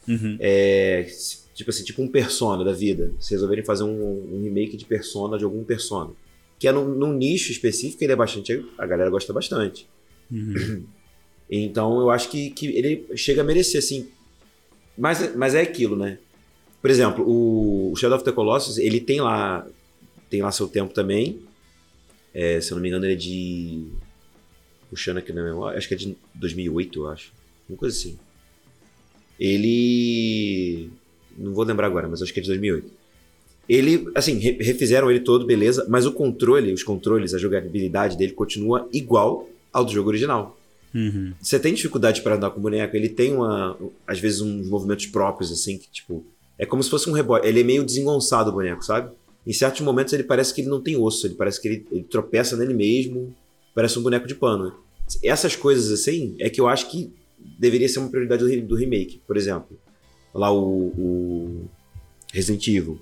[0.07, 0.35] Uhum.
[0.39, 1.05] É,
[1.53, 3.11] tipo assim, tipo um persona da vida.
[3.19, 6.09] Se resolverem fazer um, um remake de persona de algum persona.
[6.57, 8.65] Que é num, num, nicho específico, ele é bastante.
[8.79, 9.87] A galera gosta bastante.
[10.31, 10.85] Uhum.
[11.51, 14.07] Então eu acho que, que ele chega a merecer, assim.
[14.97, 16.17] Mas, mas é aquilo, né?
[16.81, 19.67] Por exemplo, o Shadow of the Colossus, ele tem lá,
[20.29, 21.41] tem lá seu tempo também.
[22.33, 23.85] É, se eu não me engano, ele é de.
[24.89, 27.33] Puxando aqui na memória, acho que é de 2008, eu acho.
[27.69, 28.17] Uma coisa assim.
[29.39, 30.89] Ele.
[31.37, 32.89] Não vou lembrar agora, mas acho que é de 2008.
[33.69, 38.89] Ele, assim, refizeram ele todo, beleza, mas o controle, os controles, a jogabilidade dele continua
[38.91, 40.57] igual ao do jogo original.
[40.93, 41.33] Uhum.
[41.41, 45.05] Você tem dificuldade para andar com o boneco, ele tem uma, às vezes uns movimentos
[45.05, 46.25] próprios assim que tipo,
[46.57, 49.11] é como se fosse um rebote, ele é meio desengonçado o boneco, sabe?
[49.47, 52.03] Em certos momentos ele parece que ele não tem osso, ele parece que ele, ele
[52.03, 53.33] tropeça nele mesmo,
[53.73, 54.73] parece um boneco de pano.
[55.23, 57.11] Essas coisas assim é que eu acho que
[57.57, 59.77] deveria ser uma prioridade do, do remake, por exemplo.
[60.33, 61.65] Lá o, o
[62.31, 62.99] Resident Evil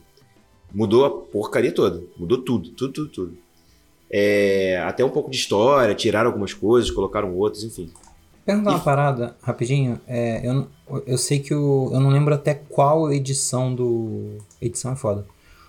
[0.74, 3.38] mudou a porcaria toda, mudou tudo, tudo, tudo, tudo.
[4.12, 7.92] É, até um pouco de história, tiraram algumas coisas, colocaram outras, enfim.
[8.46, 10.00] Perguntar uma parada, rapidinho.
[10.08, 10.68] É, eu,
[11.06, 11.92] eu sei que o.
[11.94, 14.40] Eu não lembro até qual edição do.
[14.60, 15.26] Edição é foda.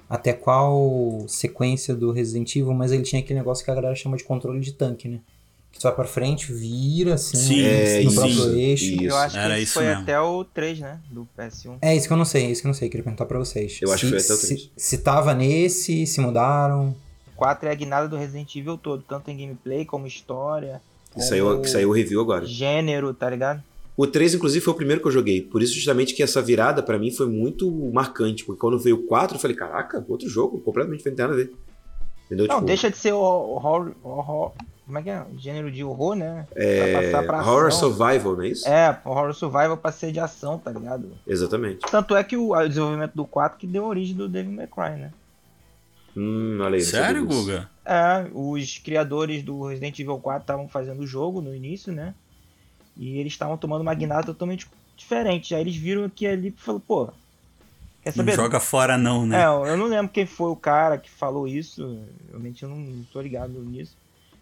[0.08, 4.16] Até qual sequência do Resident Evil, mas ele tinha aquele negócio que a galera chama
[4.16, 5.20] de controle de tanque, né?
[5.70, 8.84] Que tu vai pra frente, vira assim, sim, é, no próprio isso, eixo.
[8.86, 9.04] isso.
[9.04, 10.02] Eu acho Era que isso foi mesmo.
[10.02, 11.00] até o 3, né?
[11.08, 11.78] Do PS1.
[11.80, 13.38] É isso que eu não sei, é isso que eu não sei, queria perguntar pra
[13.38, 13.78] vocês.
[13.80, 14.70] Eu acho se, que foi até o se, 3.
[14.76, 16.96] se tava nesse, se mudaram.
[17.40, 20.82] 4 é a guinada do Resident Evil todo, tanto em gameplay como história.
[21.14, 22.44] Que saiu, que saiu o review agora.
[22.44, 23.62] Gênero, tá ligado?
[23.96, 25.40] O 3, inclusive, foi o primeiro que eu joguei.
[25.40, 28.44] Por isso, justamente, que essa virada, pra mim, foi muito marcante.
[28.44, 31.52] Porque quando veio o 4, eu falei, caraca, outro jogo, completamente diferente, nada a ver.
[32.26, 32.46] Entendeu?
[32.46, 34.52] Não, Tipo, deixa de ser horror, horror.
[34.86, 35.24] Como é que é?
[35.38, 36.46] Gênero de horror, né?
[36.54, 37.92] é, Pra passar pra Horror ação.
[37.92, 38.68] Survival, não é isso?
[38.68, 41.08] É, horror survival pra ser de ação, tá ligado?
[41.26, 41.80] Exatamente.
[41.90, 45.00] Tanto é que o, o desenvolvimento do 4 que deu origem do Devil May Cry,
[45.00, 45.12] né?
[46.16, 46.82] Hum, olha aí.
[46.82, 47.26] não Sério.
[47.26, 47.70] Guga?
[47.84, 52.14] É, os criadores do Resident Evil 4 estavam fazendo o jogo no início, né?
[52.96, 55.54] E eles estavam tomando uma guinada totalmente diferente.
[55.54, 57.06] Aí eles viram que ali e falaram, pô,
[58.02, 58.32] quer Não saber?
[58.36, 59.42] joga fora não, né?
[59.42, 62.04] É, eu não lembro quem foi o cara que falou isso.
[62.28, 63.96] Realmente eu não, não tô ligado nisso.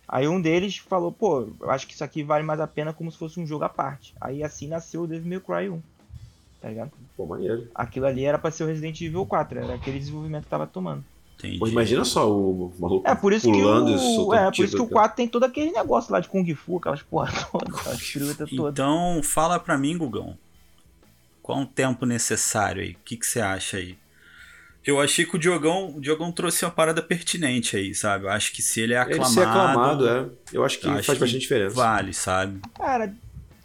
[0.09, 3.13] Aí um deles falou, pô, eu acho que isso aqui vale mais a pena como
[3.13, 4.15] se fosse um jogo à parte.
[4.21, 5.83] Aí assim nasceu o Devil May Cry 1.
[6.61, 6.91] Tá ligado?
[7.17, 7.69] Pô, maneiro.
[7.75, 11.05] Aquilo ali era pra ser o Resident Evil 4, era aquele desenvolvimento que tava tomando.
[11.39, 11.59] Entendi.
[11.59, 14.77] Pô, imagina só o maluco É, por isso pulando que o, soltando é, por isso
[14.77, 15.01] que o cara.
[15.01, 18.73] 4 tem todo aquele negócio lá de Kung Fu, aquelas porra todas, aquelas piruetas todas.
[18.73, 20.37] Então, fala pra mim, Gugão.
[21.41, 22.91] Qual o tempo necessário aí?
[22.91, 23.97] O que, que você acha aí?
[24.85, 28.25] Eu achei que o Diogão, o Diogão trouxe uma parada pertinente aí, sabe?
[28.25, 29.33] Eu acho que se ele é Ele aclamado.
[29.33, 30.27] ser aclamado, é.
[30.53, 31.75] Eu acho que eu faz acho que bastante diferença.
[31.77, 32.61] Vale, sabe?
[32.75, 33.15] Cara,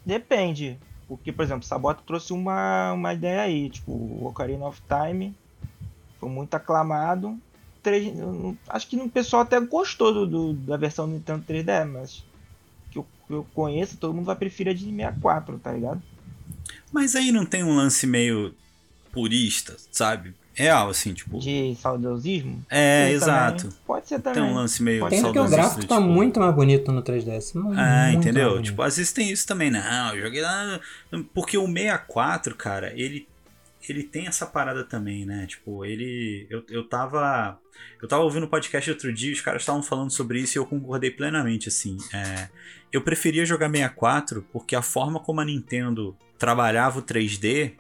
[0.06, 0.78] depende.
[1.08, 5.34] Porque, por exemplo, Sabota trouxe uma, uma ideia aí, tipo, o Ocarina of Time
[6.20, 7.38] foi muito aclamado.
[7.84, 11.44] 3, eu não- acho que o pessoal até gostou do, do- da versão do Nintendo
[11.46, 12.24] 3D, mas
[12.92, 16.02] que eu, que eu conheço, todo mundo vai preferir a de 64, tá ligado?
[16.92, 18.54] Mas aí não tem um lance meio
[19.12, 20.34] purista, sabe?
[20.56, 21.40] Real, assim, tipo.
[21.40, 22.64] De saudosismo.
[22.70, 23.64] É, Tem exato.
[23.64, 23.78] também.
[23.88, 24.44] Pode ser Tem também.
[24.44, 27.56] um lance meio Tem porque o gráfico tá tipo, muito mais bonito no 3DS.
[27.56, 28.62] muito É, mais entendeu?
[28.62, 30.80] Tipo, às vezes tem isso também, não, eu joguei lá.
[31.34, 33.28] Porque o 64, cara, ele
[33.90, 35.46] ele tem essa parada também, né?
[35.48, 36.46] Tipo, ele.
[36.50, 37.58] Eu, eu tava.
[38.02, 40.66] Eu tava ouvindo o podcast outro dia, os caras estavam falando sobre isso e eu
[40.66, 41.98] concordei plenamente, assim.
[42.14, 42.50] É,
[42.92, 47.74] eu preferia jogar 64 porque a forma como a Nintendo trabalhava o 3D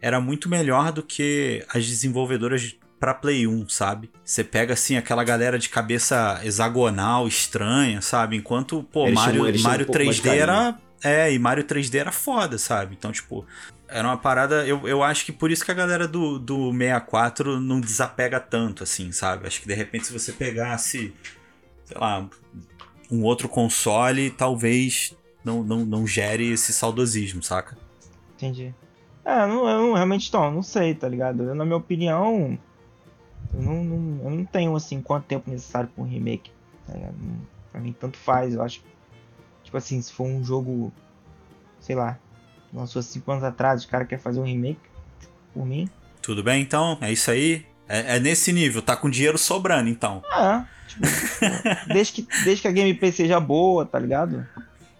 [0.00, 4.10] era muito melhor do que as desenvolvedoras pra Play 1, sabe?
[4.24, 8.36] Você pega assim aquela galera de cabeça hexagonal, estranha, sabe?
[8.36, 10.42] Enquanto, pô, Eles Mario, Mario um pouco mais 3D de carinho.
[10.42, 10.78] era.
[11.02, 12.94] É, e Mario 3D era foda, sabe?
[12.96, 13.44] Então, tipo,
[13.92, 14.66] era uma parada.
[14.66, 18.82] Eu, eu acho que por isso que a galera do, do 64 não desapega tanto,
[18.82, 19.46] assim, sabe?
[19.46, 21.14] Acho que de repente se você pegasse,
[21.84, 22.28] sei lá,
[23.10, 27.76] um outro console, talvez não, não, não gere esse saudosismo, saca?
[28.36, 28.74] Entendi.
[29.24, 31.42] É, não, eu não- realmente então, não sei, tá ligado?
[31.44, 32.58] Eu, na minha opinião,
[33.54, 36.50] eu não, não- eu não tenho assim quanto tempo necessário pra um remake.
[36.86, 36.94] Tá?
[36.98, 38.52] Não- Pra mim, tanto faz.
[38.54, 38.82] Eu acho
[39.64, 40.92] tipo assim, se for um jogo,
[41.80, 42.18] sei lá,
[42.72, 44.80] lançou 5 anos atrás, os caras querem fazer um remake,
[45.52, 45.88] por mim.
[46.20, 46.96] Tudo bem, então?
[47.00, 47.66] É isso aí?
[47.88, 50.22] É, é nesse nível, tá com dinheiro sobrando, então.
[50.30, 51.02] Ah, tipo,
[51.92, 54.46] desde, que, desde que a gameplay seja boa, tá ligado?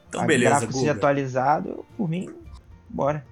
[0.08, 2.28] Então, beleza, gráfico seja atualizado, por mim,
[2.88, 3.24] bora.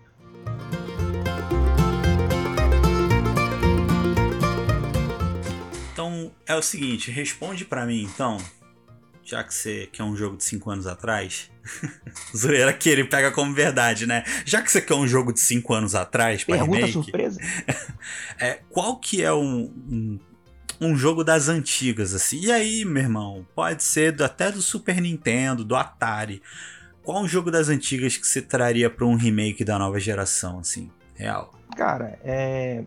[5.92, 8.38] Então, é o seguinte, responde pra mim, então,
[9.30, 11.50] já que você quer um jogo de 5 anos atrás.
[12.36, 14.24] Zoeira que ele pega como verdade, né?
[14.44, 17.40] Já que você quer um jogo de 5 anos atrás, Pergunta remake, surpresa.
[18.40, 20.18] é, qual que é um, um,
[20.80, 22.40] um jogo das antigas, assim?
[22.40, 26.42] E aí, meu irmão, pode ser do- até do Super Nintendo, do Atari.
[27.04, 30.90] Qual um jogo das antigas que você traria pra um remake da nova geração, assim?
[31.14, 31.54] Real.
[31.76, 32.84] Cara, é.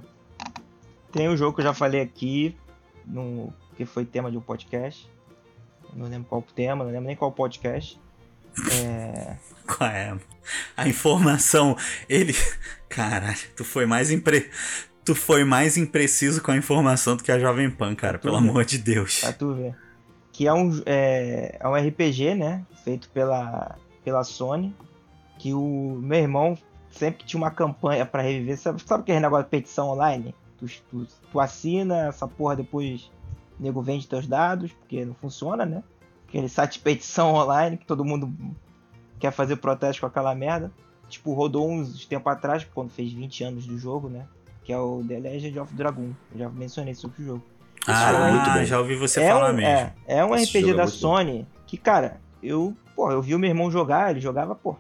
[1.10, 2.58] Tem um jogo que eu já falei aqui,
[3.06, 3.54] no...
[3.78, 5.13] que foi tema de um podcast.
[5.96, 8.00] Não lembro qual o tema, não lembro nem qual podcast.
[8.72, 9.36] É.
[9.66, 10.16] Qual é?
[10.76, 11.78] A informação,
[12.10, 12.36] ele.
[12.90, 14.50] Caralho, tu foi mais impre...
[15.06, 18.50] Tu foi mais impreciso com a informação do que a Jovem Pan, cara, pelo Tudo.
[18.50, 19.22] amor de Deus.
[19.22, 19.76] Pra tu ver.
[20.32, 22.66] Que é um, é, é um RPG, né?
[22.84, 24.74] Feito pela, pela Sony.
[25.40, 26.58] Que o meu irmão
[26.94, 28.58] sempre que tinha uma campanha pra reviver.
[28.58, 30.34] Sabe, sabe aquele negócio de petição online?
[30.58, 33.12] Tu, tu, tu assina essa porra, depois
[33.60, 35.84] o nego vende teus dados, porque não funciona, né?
[36.28, 38.34] Aquele site de petição online que todo mundo
[39.20, 40.72] quer fazer protesto com aquela merda.
[41.08, 44.26] Tipo, rodou uns tempo atrás, quando fez 20 anos do jogo, né?
[44.64, 46.10] Que é o The Legend of Dragon.
[46.32, 47.44] Eu já mencionei sobre o jogo.
[47.86, 48.66] Ah, muito bem.
[48.66, 49.70] já ouvi você é falar um, mesmo.
[49.70, 50.90] É, é um Esse RPG é da bom.
[50.90, 54.76] Sony que, cara, eu, pô, eu vi o meu irmão jogar, ele jogava, pô,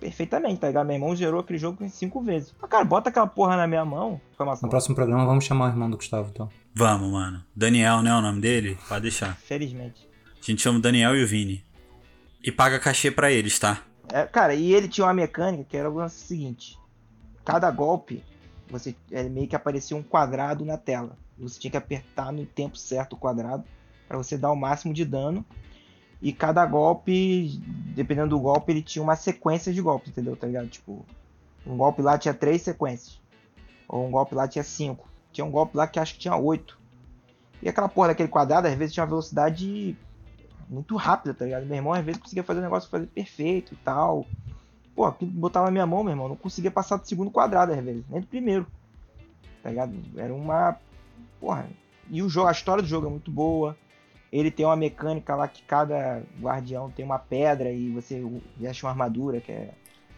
[0.00, 0.86] perfeitamente, tá ligado?
[0.86, 2.54] Meu irmão zerou aquele jogo em cinco vezes.
[2.60, 4.20] Mas, cara, bota aquela porra na minha mão.
[4.36, 6.48] Foi uma No próximo programa vamos chamar o irmão do Gustavo, então.
[6.78, 7.42] Vamos, mano.
[7.54, 8.14] Daniel, né?
[8.14, 8.76] O nome dele?
[8.86, 9.34] Pode deixar.
[9.38, 10.06] Felizmente.
[10.34, 11.64] A gente chama o Daniel e o Vini.
[12.44, 13.82] E paga cachê pra eles, tá?
[14.12, 16.78] É, cara, e ele tinha uma mecânica que era o seguinte:
[17.46, 18.22] cada golpe,
[18.68, 21.16] você é, meio que aparecia um quadrado na tela.
[21.38, 23.64] Você tinha que apertar no tempo certo o quadrado
[24.06, 25.42] para você dar o máximo de dano.
[26.20, 27.58] E cada golpe,
[27.94, 30.36] dependendo do golpe, ele tinha uma sequência de golpes, entendeu?
[30.36, 30.68] Tá ligado?
[30.68, 31.06] Tipo,
[31.66, 33.18] um golpe lá tinha três sequências.
[33.88, 35.15] Ou um golpe lá tinha cinco.
[35.36, 36.78] Tinha um golpe lá que acho que tinha oito.
[37.60, 39.94] E aquela porra daquele quadrado, às vezes tinha uma velocidade
[40.66, 41.66] muito rápida, tá ligado?
[41.66, 44.26] Meu irmão às vezes conseguia fazer o negócio fazer perfeito e tal.
[44.94, 48.02] Pô, botava na minha mão, meu irmão, não conseguia passar do segundo quadrado às vezes,
[48.08, 48.66] nem do primeiro.
[49.62, 49.92] Tá ligado?
[50.16, 50.78] Era uma.
[51.38, 51.68] Porra.
[52.08, 53.76] E o jogo, a história do jogo é muito boa.
[54.32, 58.24] Ele tem uma mecânica lá que cada guardião tem uma pedra e você
[58.56, 59.70] veste uma armadura que é.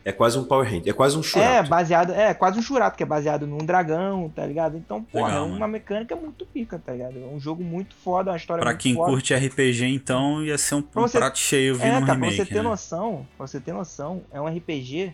[0.04, 0.88] É quase um Power Ranger.
[0.88, 1.68] É quase um É, churato.
[1.68, 2.12] baseado.
[2.14, 4.76] É, quase um churato, que é baseado num dragão, tá ligado?
[4.78, 5.72] Então, porra, Legal, é uma mano.
[5.72, 7.18] mecânica muito pica, tá ligado?
[7.18, 9.10] É um jogo muito foda, uma história Pra muito quem foda.
[9.12, 12.12] curte RPG, então, ia ser um, Pra um você- prato cheio vindo É, um cara,
[12.14, 12.62] remake, pra você ter né?
[12.62, 15.12] noção, pra você ter noção, é um RPG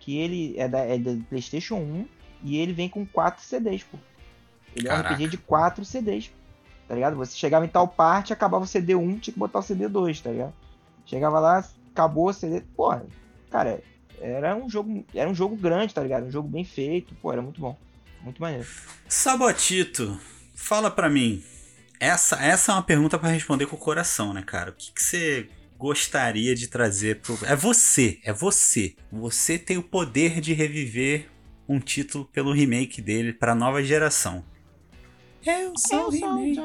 [0.00, 2.06] que ele é da, é da PlayStation 1
[2.42, 3.96] e ele vem com 4 CDs, pô.
[4.74, 5.14] Ele é um Caraca.
[5.14, 6.32] RPG de 4 CDs,
[6.88, 7.14] tá ligado?
[7.16, 10.20] Você chegava em tal parte, acabava o CD 1, tinha que botar o CD 2,
[10.20, 10.52] tá ligado?
[11.04, 12.60] Chegava lá, acabou o CD.
[12.76, 13.04] Porra,
[13.50, 13.80] cara,
[14.20, 16.26] era um jogo, era um jogo grande, tá ligado?
[16.26, 17.76] Um jogo bem feito, pô, era muito bom.
[18.22, 18.66] Muito maneiro.
[19.08, 20.18] Sabotito,
[20.54, 21.42] fala pra mim.
[22.00, 24.70] Essa, essa é uma pergunta pra responder com o coração, né, cara?
[24.70, 25.48] O que, que você
[25.78, 27.38] gostaria de trazer pro.
[27.44, 28.96] É você, é você.
[29.10, 31.28] Você tem o poder de reviver
[31.68, 34.44] um título pelo remake dele pra nova geração.
[35.44, 36.60] Eu sou o remake.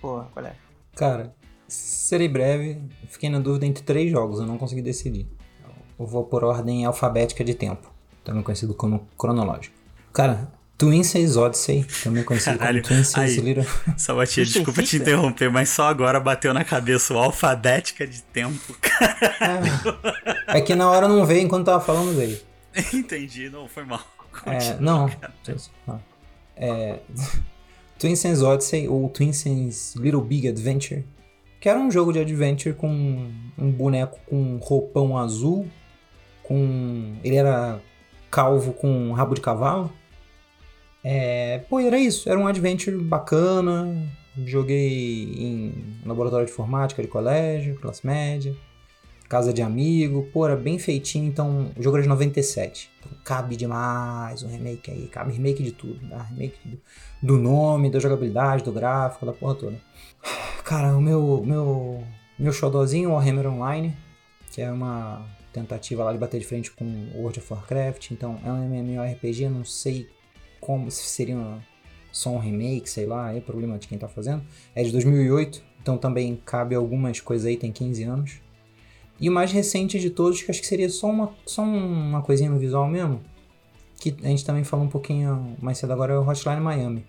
[0.00, 0.56] Porra, qual é?
[0.96, 1.34] Cara,
[1.68, 2.80] serei breve.
[3.08, 5.28] Fiquei na dúvida entre três jogos, eu não consegui decidir.
[6.00, 7.92] Eu vou por ordem alfabética de tempo,
[8.24, 9.76] também conhecido como cronológico.
[10.14, 13.36] Cara, Twin Says Odyssey, também conhecido Caralho, como Twin Says.
[13.36, 13.66] Little...
[13.98, 18.74] Sabatinha, Isso desculpa te interromper, mas só agora bateu na cabeça o alfabética de tempo.
[20.46, 22.38] É, é que na hora não veio enquanto tava falando veio.
[22.92, 24.04] Entendi, não foi mal.
[24.44, 25.10] É, não.
[26.56, 26.98] É,
[27.98, 31.04] Twin Odyssey ou Twin Sands Little Big Adventure,
[31.58, 35.66] que era um jogo de adventure com um boneco com um roupão azul,
[36.50, 37.80] com ele era
[38.28, 39.92] calvo com rabo de cavalo.
[41.04, 44.10] É, pô, era isso, era um adventure bacana.
[44.44, 45.72] Joguei em
[46.04, 48.56] laboratório de informática de colégio, classe média
[49.30, 52.90] casa de amigo, pô, era bem feitinho, então o jogo era de 97.
[52.98, 56.26] Então cabe demais um remake aí, cabe remake de tudo, né?
[56.30, 56.80] remake do,
[57.22, 59.80] do nome, da jogabilidade, do gráfico, da porra toda.
[60.64, 62.02] Cara, o meu meu
[62.36, 63.96] meu xodózinho Warhammer Online,
[64.50, 66.84] que é uma tentativa lá de bater de frente com
[67.14, 70.08] World of Warcraft, então é um MMORPG, não sei
[70.60, 71.62] como se seria uma-
[72.12, 74.42] só um remake, sei lá, é problema de quem tá fazendo.
[74.74, 78.40] É de 2008, então também cabe algumas coisas aí, tem 15 anos.
[79.20, 82.50] E o mais recente de todos, que acho que seria só uma, só uma coisinha
[82.50, 83.20] no visual mesmo,
[84.00, 87.04] que a gente também falou um pouquinho mais cedo agora, é o Hotline Miami.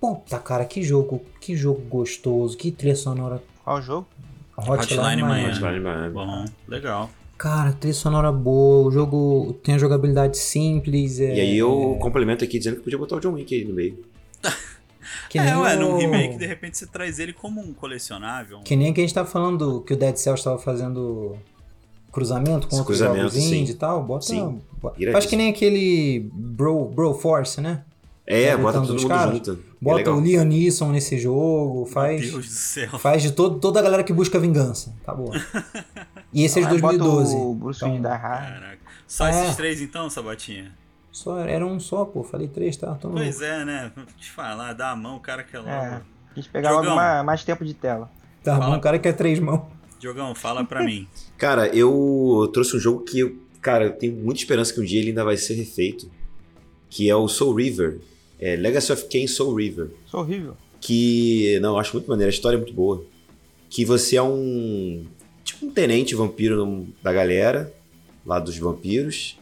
[0.00, 3.42] Puta, cara, que jogo, que jogo gostoso, que trilha sonora.
[3.64, 4.06] Qual jogo?
[4.56, 5.22] Hotline, Hotline Miami.
[5.22, 5.52] Miami.
[5.54, 6.14] Hotline Miami.
[6.14, 7.10] Bom, legal.
[7.38, 11.20] Cara, trilha sonora boa, o jogo tem a jogabilidade simples.
[11.20, 13.74] É, E aí eu complemento aqui dizendo que podia botar o John Wick aí no
[13.74, 13.98] meio.
[15.28, 18.60] Que é, ué, o- num remake, de repente você traz ele como um colecionável.
[18.64, 21.36] Que nem que a gente tava falando que o Dead Cells tava fazendo
[22.12, 24.02] cruzamento com Esse outros cruzamento, jogos indie e tal.
[24.04, 24.60] Bota, Sim.
[25.12, 27.82] Faz que nem aquele Bro, Bro Force, né?
[28.26, 29.34] É, Tá bota todo os mundo caras?
[29.34, 29.52] junto.
[29.52, 30.16] É Bota legal.
[30.16, 32.98] o Liam Neeson nesse jogo, Meu faz, Deus do céu.
[32.98, 34.94] faz de todo, toda a galera que busca vingança.
[35.04, 35.30] Tá bom.
[36.32, 37.36] E esse é de Aí bota 2012.
[37.36, 38.18] o Bruce Então, Wayne da.
[38.18, 38.78] Caraca.
[39.06, 39.30] Só É.
[39.44, 40.72] esses três então, Sabotinha?
[41.12, 42.22] Só, era um só, pô.
[42.22, 42.94] Falei três, tá?
[42.94, 43.90] Tô Pois é, né?
[43.96, 45.70] Vou te falar, dá a mão, o cara quer logo.
[45.70, 46.02] É.
[46.34, 46.96] Quis pegar logo Jogão.
[46.96, 48.10] ma- mais tempo de tela.
[48.44, 48.66] Tá Fala.
[48.72, 49.62] bom, o cara quer três mãos.
[49.98, 51.08] Diogão, fala pra mim.
[51.38, 55.00] Cara, eu trouxe um jogo que, eu- cara, eu tenho muita esperança que um dia
[55.00, 56.10] ele ainda vai ser refeito.
[56.90, 57.98] Que é o Soul River.
[58.38, 59.90] É Legacy of Kain Soul River.
[60.12, 60.54] É horrível.
[60.80, 63.02] Que, não, eu acho muito maneiro, a história é muito boa.
[63.70, 65.06] Que você é um,
[65.66, 67.72] um tenente vampiro da galera,
[68.24, 69.38] lá dos vampiros.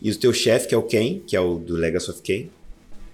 [0.00, 2.50] E o teu chefe, que é o Ken, que é o do Legacy of Kain,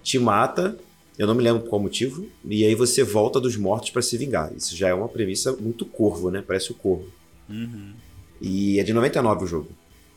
[0.01, 0.77] te mata,
[1.17, 4.17] eu não me lembro por qual motivo, e aí você volta dos mortos pra se
[4.17, 4.51] vingar.
[4.55, 6.43] Isso já é uma premissa muito corvo, né?
[6.45, 7.07] Parece o corvo.
[7.47, 7.93] Uhum.
[8.41, 9.69] E é de 99 o jogo.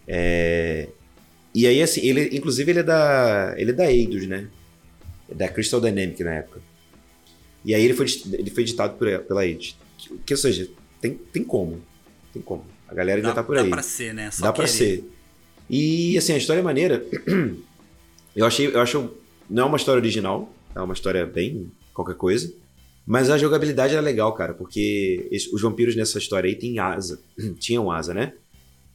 [0.06, 0.88] É,
[1.54, 3.54] E aí, assim, ele, inclusive, ele é da.
[3.58, 4.48] Ele é da Eidos, né?
[5.28, 6.60] É da Crystal Dynamic na época.
[7.64, 9.76] E aí ele foi, ele foi editado por, pela Eidos.
[9.98, 10.68] Que, que, ou seja,
[11.00, 11.82] tem, tem como.
[12.32, 12.64] Tem como.
[12.88, 13.70] A galera ainda Dá, tá por dá aí.
[13.70, 14.30] pra ser, né?
[14.30, 14.76] Só Dá pra querer.
[14.76, 15.04] ser.
[15.68, 17.04] E assim, a história é maneira.
[18.34, 18.66] Eu achei.
[18.68, 19.10] Eu acho.
[19.48, 20.52] Não é uma história original.
[20.74, 22.52] É uma história bem qualquer coisa.
[23.06, 27.18] Mas a jogabilidade era legal, cara, porque os vampiros nessa história aí têm asa.
[27.58, 28.32] Tinham asa, né?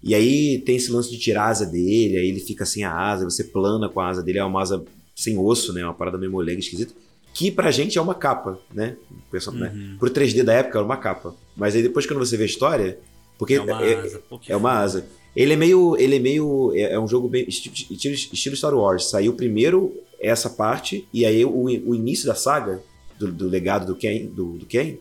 [0.02, 2.94] E aí tem esse lance de tirar a asa dele, aí ele fica sem a
[2.94, 4.84] asa, você plana com a asa dele, é uma asa
[5.16, 5.84] sem osso, né?
[5.84, 6.94] Uma parada meio molega, esquisita.
[7.34, 8.96] Que pra gente é uma capa, né?
[9.30, 9.72] Pessoal, né?
[9.76, 9.98] Uhum.
[10.00, 11.36] Pro 3D da época era uma capa.
[11.56, 12.98] Mas aí depois quando você vê a história.
[13.38, 14.22] Porque É uma é- asa.
[14.30, 15.06] Pô, que é uma asa.
[15.36, 15.96] Ele é meio.
[15.98, 16.72] Ele é meio.
[16.76, 17.46] É, é um jogo bem.
[17.48, 19.10] Estilo, estilo- Star Wars.
[19.10, 22.82] Saiu primeiro essa parte, e aí o, o início da saga,
[23.20, 24.98] do, do legado do Ken, do, do Ken,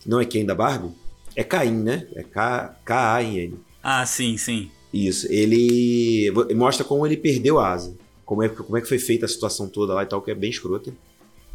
[0.00, 0.90] que não é Ken da Barbie,
[1.36, 2.08] é Caim, né?
[2.16, 3.54] É K-A-I-N.
[3.82, 4.68] Ah, sim, sim.
[4.92, 5.26] Isso.
[5.30, 7.96] Ele mostra como ele perdeu a asa.
[8.24, 10.34] Como é, como é que foi feita a situação toda lá e tal, que é
[10.34, 10.92] bem escrota.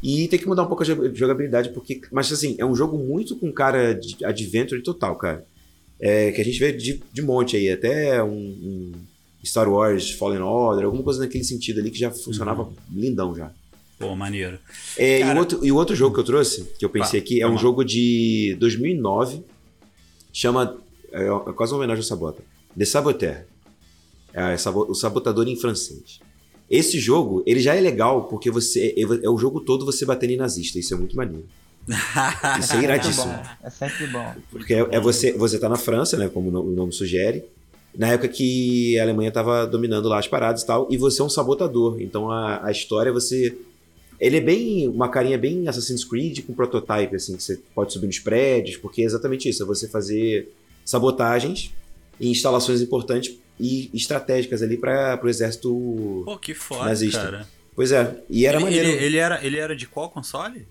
[0.03, 2.01] E tem que mudar um pouco a jo- jogabilidade, porque.
[2.11, 5.45] Mas assim, é um jogo muito com cara de adventure total, cara.
[5.99, 8.91] É, que a gente vê de, de monte aí, até um, um
[9.45, 13.51] Star Wars Fallen Order, alguma coisa naquele sentido ali que já funcionava lindão já.
[13.97, 14.59] Pô, maneiro.
[14.97, 17.19] É, e, Cara- o outro, e o outro jogo que eu trouxe, que eu pensei
[17.19, 17.57] aqui, é um lá.
[17.57, 19.41] jogo de 2009,
[20.33, 20.77] chama,
[21.11, 22.41] é, é quase uma homenagem ao Sabota,
[22.77, 23.45] The Saboteur,
[24.33, 26.19] é, sabo- o Sabotador em francês.
[26.69, 30.31] Esse jogo, ele já é legal porque você é, é o jogo todo você batendo
[30.31, 31.47] em nazista, isso é muito maneiro.
[32.59, 33.25] Isso é É iradíssimo.
[33.33, 33.43] bom.
[33.63, 34.33] É sempre bom.
[34.51, 37.43] Porque é, é você, você tá na França, né, como o no- o nome sugere,
[37.97, 41.25] na época que a Alemanha estava dominando lá as paradas e tal, e você é
[41.25, 42.01] um sabotador.
[42.01, 43.55] Então a, a história você
[44.19, 48.07] ele é bem uma carinha bem Assassin's Creed com prototype assim, que você pode subir
[48.07, 50.51] nos prédios, porque é exatamente isso, é você fazer
[50.85, 51.71] sabotagens
[52.19, 56.23] em instalações importantes e estratégicas ali para o exército.
[56.25, 57.21] Pô, que foda, Nazista.
[57.21, 57.47] cara.
[57.75, 58.87] Pois é, e era ele, maneiro.
[58.89, 60.65] ele, ele era, ele era de qual console?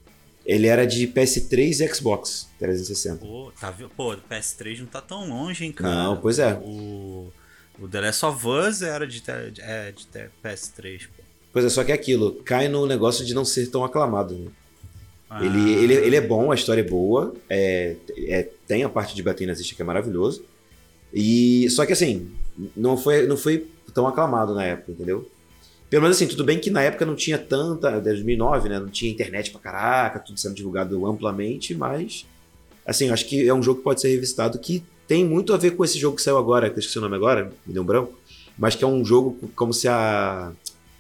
[0.45, 3.17] Ele era de PS3 e Xbox 360.
[3.25, 5.95] Pô, tá, pô, o PS3 não tá tão longe, hein, cara.
[5.95, 6.53] Não, pois é.
[6.55, 7.33] O,
[7.79, 11.23] o The Last of Us era de, de- é, de te- PS3, pô.
[11.53, 14.35] Pois é, só que é aquilo, cai no negócio de não ser tão aclamado.
[14.35, 14.51] Né?
[15.31, 17.97] Ah, Ele, ele, ele é bom, a história é boa, é,
[18.29, 20.45] é- tem a parte de bater nazista que é maravilhoso.
[21.13, 22.31] E só que assim,
[22.77, 25.31] não foi, não foi tão aclamado na época, entendeu?
[25.95, 28.81] Pelo menos assim, tudo bem que na época não tinha tanta, 2009, né?
[28.81, 32.27] Não tinha internet pra caraca, tudo sendo divulgado amplamente, mas
[32.85, 35.77] assim, acho que é um jogo que pode ser revisitado que tem muito a ver
[35.77, 37.87] com esse jogo que saiu agora, que eu esqueci o nome agora, me deu um
[37.87, 38.13] branco,
[38.59, 40.51] mas que é um jogo como se a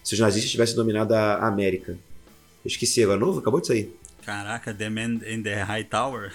[0.00, 1.98] se os nazistas tivessem dominado a América.
[2.64, 3.92] Eu esqueci, agora novo, acabou de sair.
[4.24, 6.32] Caraca, The Man in the High Tower?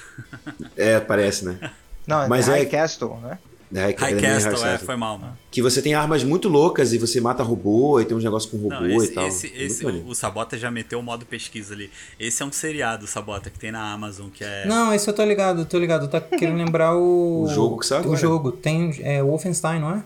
[0.76, 1.72] É, parece, né?
[2.06, 3.40] Não, Mas é é- High Castle, né?
[3.72, 5.38] The High, High The Castle, High é, foi mal, mano.
[5.52, 8.58] Que você tem armas muito loucas e você mata robô e tem uns negócios com
[8.58, 9.28] robô Não, esse, e tal.
[9.28, 11.92] esse, É esse- o Sabota já meteu o modo pesquisa ali.
[12.20, 14.66] Esse é um seriado, Sabota, que tem na Amazon, que é...
[14.66, 16.08] Não, esse eu tô ligado, tô ligado.
[16.08, 17.44] Tá querendo lembrar o.
[17.44, 18.20] O jogo que saiu O agora.
[18.20, 18.52] jogo.
[18.52, 18.92] Tem.
[19.04, 20.04] É Wolfenstein, não é?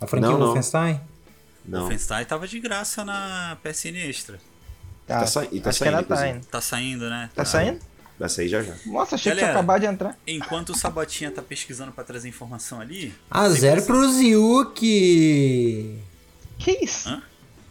[0.00, 0.46] A franquia Não, não.
[0.46, 1.00] Wolfenstein?
[1.66, 4.38] Não, Wolfenstein tava de graça na PSN Extra.
[5.06, 6.46] Tá sa- e tá Acho que ainda saindo, tá.
[6.52, 7.30] Tá saindo, né?
[7.34, 7.80] Tá saindo?
[8.20, 8.74] Vai sair já já.
[8.84, 9.46] Nossa, achei que Galera.
[9.46, 10.18] tinha acabado de entrar.
[10.26, 13.12] Enquanto o Sabotinha tá pesquisando pra trazer informação ali...
[13.30, 15.98] Ah, zero pro Zyuki!
[16.58, 17.08] Que isso?
[17.08, 17.22] Hã?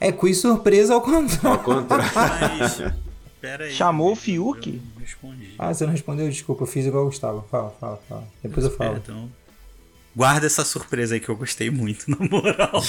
[0.02, 1.50] É quiz surpresa ao contrário.
[1.50, 2.10] Ao contrário.
[2.60, 2.82] Mas...
[3.39, 3.74] Pera aí.
[3.74, 4.82] Chamou o Fiuk?
[5.00, 5.54] Respondi.
[5.58, 6.28] Ah, você não respondeu?
[6.28, 7.45] Desculpa, eu fiz igual o Gustavo.
[7.50, 8.28] Fala, fala, fala.
[8.43, 8.95] Depois eu falo.
[8.95, 9.30] É, então,
[10.16, 12.82] guarda essa surpresa aí que eu gostei muito, na moral.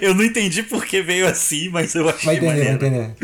[0.00, 2.78] eu não entendi porque veio assim, mas eu achei Vai entender, maneiro.
[2.78, 3.16] vai entender.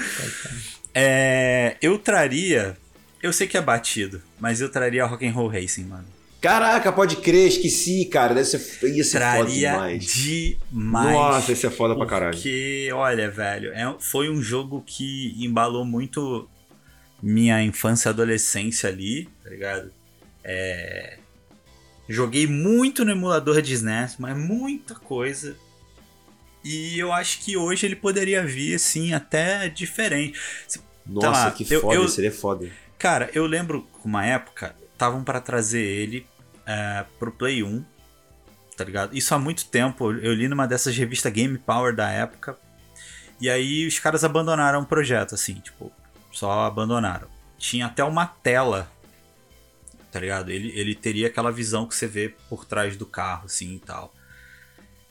[0.94, 2.76] É, eu traria...
[3.22, 6.06] Eu sei que é batido, mas eu traria Rock and Roll Racing, mano.
[6.40, 8.34] Caraca, pode crer, esqueci, cara.
[8.34, 10.14] Deve ser, ia ser Traria foda demais.
[10.14, 11.12] demais.
[11.12, 12.34] Nossa, esse é foda pra caralho.
[12.34, 16.48] Porque, olha, velho, é, foi um jogo que embalou muito
[17.22, 19.92] minha infância e adolescência ali, tá ligado?
[20.42, 21.18] É...
[22.08, 25.54] Joguei muito no emulador de SNES, mas muita coisa.
[26.64, 30.38] E eu acho que hoje ele poderia vir, assim, até diferente.
[31.06, 32.70] Nossa, lá, que foda, eu, seria foda.
[33.00, 36.26] Cara, eu lembro uma época, estavam para trazer ele
[36.66, 37.82] é, pro Play 1,
[38.76, 39.16] tá ligado?
[39.16, 42.58] Isso há muito tempo, eu li numa dessas revistas Game Power da época.
[43.40, 45.90] E aí os caras abandonaram o projeto, assim, tipo,
[46.30, 47.26] só abandonaram.
[47.56, 48.92] Tinha até uma tela,
[50.12, 50.50] tá ligado?
[50.50, 54.12] Ele, ele teria aquela visão que você vê por trás do carro, assim e tal.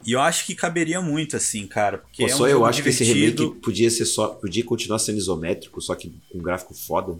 [0.05, 1.97] E eu acho que caberia muito, assim, cara.
[1.97, 3.05] Porque Pô, é um só eu acho divertido.
[3.05, 4.27] que esse remake podia ser só.
[4.27, 7.19] Podia continuar sendo isométrico, só que com um gráfico foda.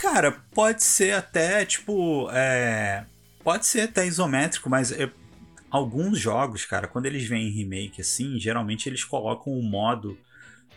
[0.00, 2.30] Cara, pode ser até, tipo.
[2.32, 3.04] É,
[3.44, 5.10] pode ser até isométrico, mas é,
[5.70, 10.16] alguns jogos, cara, quando eles vêm em remake assim, geralmente eles colocam um modo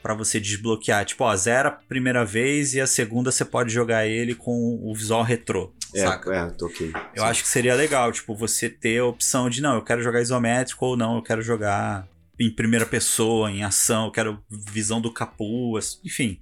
[0.02, 1.06] para você desbloquear.
[1.06, 4.94] Tipo, ó, zero a primeira vez e a segunda você pode jogar ele com o
[4.94, 5.74] visual retrô.
[5.96, 6.36] É, saca?
[6.36, 6.92] é, toquei.
[7.16, 7.30] Eu Sim.
[7.30, 10.86] acho que seria legal, tipo, você ter a opção de não, eu quero jogar isométrico
[10.86, 12.06] ou não, eu quero jogar
[12.38, 16.42] em primeira pessoa, em ação, eu quero visão do capuz, enfim.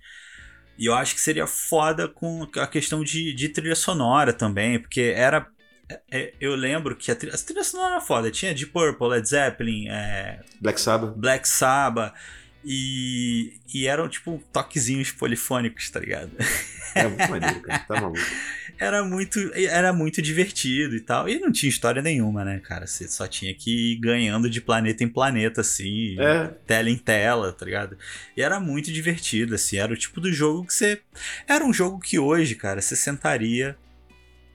[0.81, 5.13] E eu acho que seria foda com a questão de, de trilha sonora também, porque
[5.15, 5.45] era.
[5.87, 8.31] É, é eu lembro que a trilha, a trilha sonora era foda.
[8.31, 11.15] Tinha Deep Purple, Led Zeppelin, é, Black Sabbath.
[11.15, 12.15] Black Sabbath.
[12.65, 16.31] E, e eram tipo toquezinhos polifônicos, tá ligado?
[16.95, 17.85] É muito maneiro, cara.
[17.87, 18.19] Tá maluco.
[18.81, 21.29] Era muito, era muito divertido e tal.
[21.29, 22.87] E não tinha história nenhuma, né, cara?
[22.87, 26.47] Você só tinha que ir ganhando de planeta em planeta, assim, é.
[26.65, 27.95] tela em tela, tá ligado?
[28.35, 29.77] E era muito divertido, assim.
[29.77, 30.99] Era o tipo do jogo que você.
[31.47, 33.77] Era um jogo que hoje, cara, você sentaria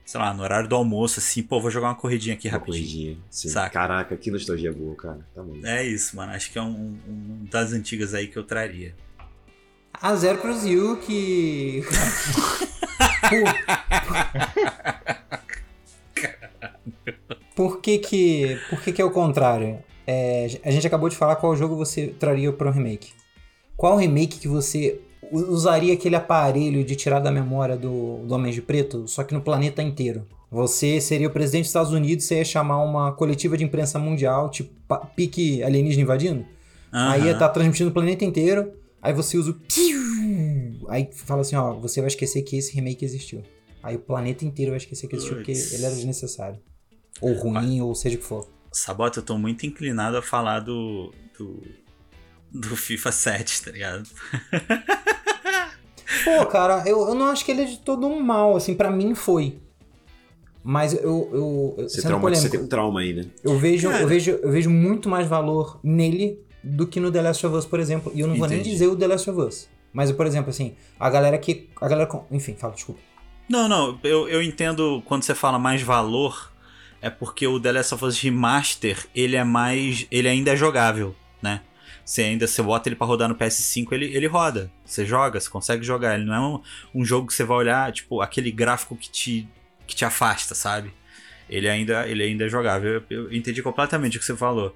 [0.05, 2.85] sei lá, no horário do almoço, assim, pô, vou jogar uma corridinha aqui uma rapidinho.
[2.85, 3.47] Corridinha, sim.
[3.47, 3.69] Saca?
[3.71, 5.19] Caraca, que nostalgia boa, cara.
[5.33, 5.57] Tá bom.
[5.65, 6.33] É isso, mano.
[6.33, 8.93] Acho que é um, um das antigas aí que eu traria.
[9.93, 11.83] A Zero Cross You que.
[17.57, 19.79] Por que que, por que que é o contrário?
[20.05, 23.13] É, a gente acabou de falar qual jogo você traria para um remake.
[23.75, 25.01] Qual remake que você
[25.31, 29.41] usaria aquele aparelho de tirar da memória do, do Homem de Preto, só que no
[29.41, 30.23] planeta inteiro.
[30.51, 34.49] Você seria o presidente dos Estados Unidos, você ia chamar uma coletiva de imprensa mundial,
[34.49, 34.69] tipo
[35.15, 36.41] pique alienígena invadindo.
[36.93, 37.09] Uhum.
[37.09, 40.87] Aí ia estar tá transmitindo o planeta inteiro, aí você usa o...
[40.89, 43.41] Aí fala assim, ó, você vai esquecer que esse remake existiu.
[43.87, 46.59] Aí o planeta inteiro vai esquecer que existiu porque ele era desnecessário.
[47.21, 48.45] Ou ruim, ou seja o que for.
[48.69, 51.63] Sabota, eu tô muito inclinado a falar do, do,
[52.51, 54.09] do FIFA 7, tá ligado?
[56.25, 58.91] Pô, cara, eu, eu não acho que ele é de todo um mal, assim, para
[58.91, 59.57] mim foi.
[60.61, 61.29] Mas eu.
[61.77, 63.25] eu você, trauma, polêmico, você tem um trauma aí, né?
[63.41, 67.47] Eu vejo, eu, vejo, eu vejo muito mais valor nele do que no The Last
[67.47, 68.11] of Us, por exemplo.
[68.13, 68.49] E eu não Entendi.
[68.49, 69.69] vou nem dizer o The Last of Us.
[69.93, 71.69] Mas, por exemplo, assim, a galera que.
[71.79, 72.09] A galera.
[72.29, 72.99] Enfim, fala, desculpa.
[73.49, 76.51] Não, não, eu, eu entendo quando você fala mais valor,
[77.01, 80.05] é porque o The Last of Us Remaster, ele é mais.
[80.11, 81.61] ele ainda é jogável, né?
[82.03, 84.71] Você ainda você bota ele para rodar no PS5, ele, ele roda.
[84.85, 86.15] Você joga, você consegue jogar.
[86.15, 86.61] Ele não é um,
[87.01, 89.47] um jogo que você vai olhar, tipo, aquele gráfico que te,
[89.85, 90.93] que te afasta, sabe?
[91.49, 93.03] Ele ainda, ele ainda é jogável.
[93.09, 94.75] Eu, eu entendi completamente o que você falou.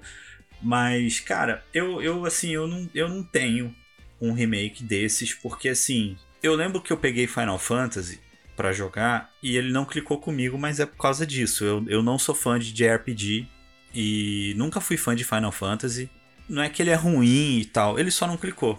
[0.62, 3.74] Mas, cara, eu, eu assim, eu não, eu não tenho
[4.20, 8.20] um remake desses, porque assim, eu lembro que eu peguei Final Fantasy
[8.62, 11.64] para jogar e ele não clicou comigo, mas é por causa disso.
[11.64, 13.48] Eu, eu não sou fã de JRPG
[13.92, 16.08] e nunca fui fã de Final Fantasy
[16.48, 18.78] não é que ele é ruim e tal, ele só não clicou.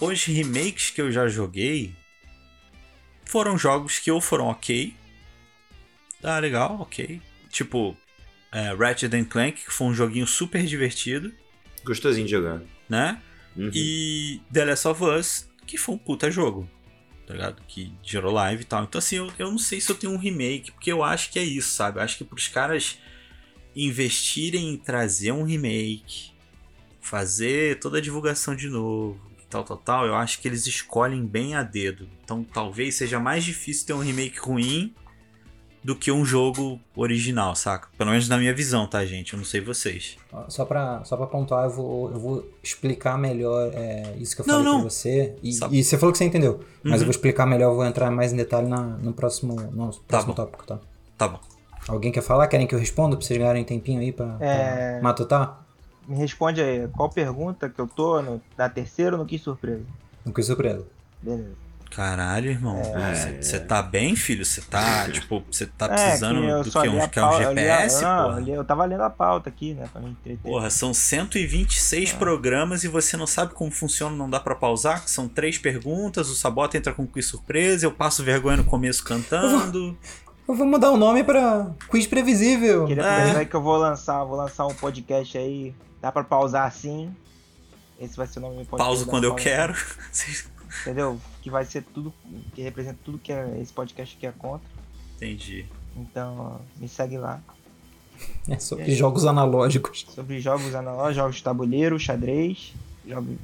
[0.00, 1.96] Os remakes que eu já joguei
[3.24, 4.94] foram jogos que ou foram ok,
[6.22, 7.20] ah, legal, ok.
[7.50, 7.96] Tipo,
[8.52, 11.32] é, Ratchet Clank, que foi um joguinho super divertido.
[11.84, 12.62] Gostosinho de jogar.
[12.88, 13.20] Né?
[13.56, 13.70] Uhum.
[13.74, 16.70] E The Last of Us, que foi um puta jogo.
[17.26, 17.62] Tá ligado?
[17.68, 18.84] Que gerou live e tal.
[18.84, 21.38] Então, assim, eu, eu não sei se eu tenho um remake, porque eu acho que
[21.38, 21.98] é isso, sabe?
[21.98, 22.98] Eu acho que pros caras
[23.74, 26.32] investirem em trazer um remake
[27.02, 29.20] fazer toda a divulgação de novo,
[29.50, 32.08] tal, tal, tal, eu acho que eles escolhem bem a dedo.
[32.24, 34.94] Então talvez seja mais difícil ter um remake ruim
[35.84, 37.88] do que um jogo original, saca?
[37.98, 39.32] Pelo menos na minha visão, tá, gente?
[39.32, 40.16] Eu não sei vocês.
[40.48, 44.46] Só pra, só pra pontuar, eu vou, eu vou explicar melhor é, isso que eu
[44.46, 44.80] falei não, não.
[44.80, 45.34] pra você.
[45.42, 45.68] E, só...
[45.70, 46.60] e, você falou que você entendeu.
[46.82, 46.98] Mas uhum.
[46.98, 50.44] eu vou explicar melhor, vou entrar mais em detalhe na, no próximo, no próximo tá
[50.44, 50.78] tópico, tá?
[51.18, 51.40] Tá bom.
[51.88, 52.46] Alguém quer falar?
[52.46, 54.92] Querem que eu responda pra vocês ganharem tempinho aí pra, é...
[54.92, 55.66] pra matutar?
[56.06, 58.20] Me responde aí, qual pergunta que eu tô?
[58.22, 59.84] No, na terceira ou no que surpresa?
[60.24, 60.84] No que surpresa.
[61.20, 61.54] Beleza.
[61.94, 62.80] Caralho, irmão.
[63.40, 63.58] Você é...
[63.58, 64.44] tá bem, filho?
[64.44, 68.02] Você tá, tipo, você tá é, precisando que do que um, que é um GPS,
[68.02, 68.50] pô?
[68.50, 70.42] Eu tava lendo a pauta aqui, né, pra me entreter.
[70.42, 72.16] Porra, são 126 é.
[72.16, 75.06] programas e você não sabe como funciona, não dá pra pausar?
[75.06, 79.96] São três perguntas, o Sabota entra com quiz surpresa, eu passo vergonha no começo cantando.
[80.48, 82.86] Eu vou mudar o nome pra Quiz Previsível.
[82.86, 83.44] Queria é.
[83.44, 85.74] que eu vou lançar, vou lançar um podcast aí.
[86.00, 87.14] Dá pra pausar assim.
[88.00, 88.78] Esse vai ser o nome do podcast.
[88.78, 89.74] Pauso quando eu quero.
[90.82, 91.20] Entendeu?
[91.42, 92.12] Que vai ser tudo.
[92.54, 94.66] Que representa tudo que é, esse podcast aqui é contra.
[95.16, 95.66] Entendi.
[95.96, 97.40] Então, me segue lá.
[98.48, 100.06] É sobre jogos analógicos.
[100.14, 102.72] Sobre jogos analógicos, jogos de tabuleiro, xadrez,
[103.06, 103.36] jogo,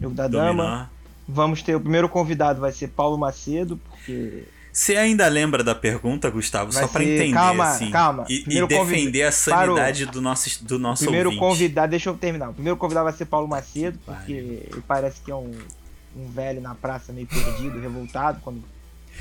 [0.00, 0.48] jogo da Dominar.
[0.52, 0.90] dama.
[1.28, 4.44] Vamos ter o primeiro convidado vai ser Paulo Macedo, porque
[4.76, 6.70] você ainda lembra da pergunta, Gustavo?
[6.70, 7.90] Vai Só para entender, calma, assim.
[7.90, 11.40] Calma, E, e defender a sanidade do nosso, do nosso Primeiro ouvinte.
[11.40, 12.50] convidado, deixa eu terminar.
[12.50, 15.50] O primeiro convidado vai ser Paulo Macedo, porque ele parece que é um,
[16.16, 18.62] um velho na praça meio perdido, revoltado, quando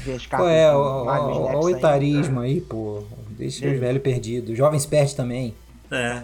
[0.04, 0.50] vê as cartas.
[0.50, 3.04] é, olha o etarismo aí, pô.
[3.30, 4.56] Deixa o velho perdido.
[4.56, 5.54] Jovens perde também.
[5.92, 5.96] É.
[5.96, 6.24] é.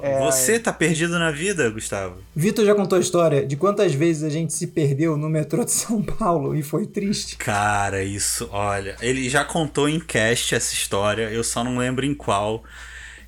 [0.00, 0.20] É...
[0.20, 2.18] Você tá perdido na vida, Gustavo?
[2.34, 5.72] Vitor já contou a história de quantas vezes a gente se perdeu no metrô de
[5.72, 7.36] São Paulo e foi triste.
[7.36, 12.14] Cara, isso, olha, ele já contou em cast essa história, eu só não lembro em
[12.14, 12.62] qual.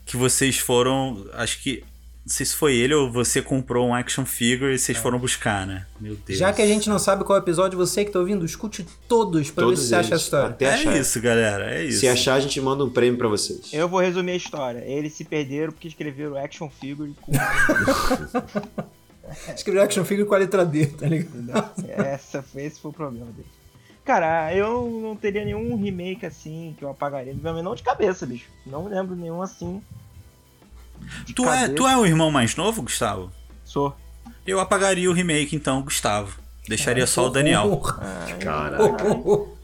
[0.05, 1.85] Que vocês foram, acho que
[2.31, 5.01] não sei se foi ele ou você comprou um action figure e vocês é.
[5.01, 5.85] foram buscar, né?
[6.01, 6.39] Meu Deus.
[6.39, 9.65] Já que a gente não sabe qual episódio, você que tá ouvindo, escute todos pra
[9.65, 10.51] todos ver se você acha a história.
[10.51, 10.97] Até é achar.
[10.97, 11.75] isso, galera.
[11.75, 11.99] É isso.
[11.99, 13.73] Se achar, a gente manda um prêmio pra vocês.
[13.73, 14.79] Eu vou resumir a história.
[14.87, 17.33] Eles se perderam porque escreveram action figure com.
[19.53, 21.85] escreveram action figure com a letra D, tá ligado?
[21.89, 23.49] Essa, esse foi o problema dele.
[24.05, 27.35] Cara, eu não teria nenhum remake assim que eu apagaria.
[27.35, 28.47] Não de cabeça, bicho.
[28.65, 29.83] Não lembro nenhum assim
[31.35, 33.31] Tu é, tu é o irmão mais novo, Gustavo?
[33.65, 33.95] Sou.
[34.47, 36.39] Eu apagaria o remake então, Gustavo.
[36.69, 37.83] Deixaria só o Daniel.
[38.01, 39.07] Ai, Caraca.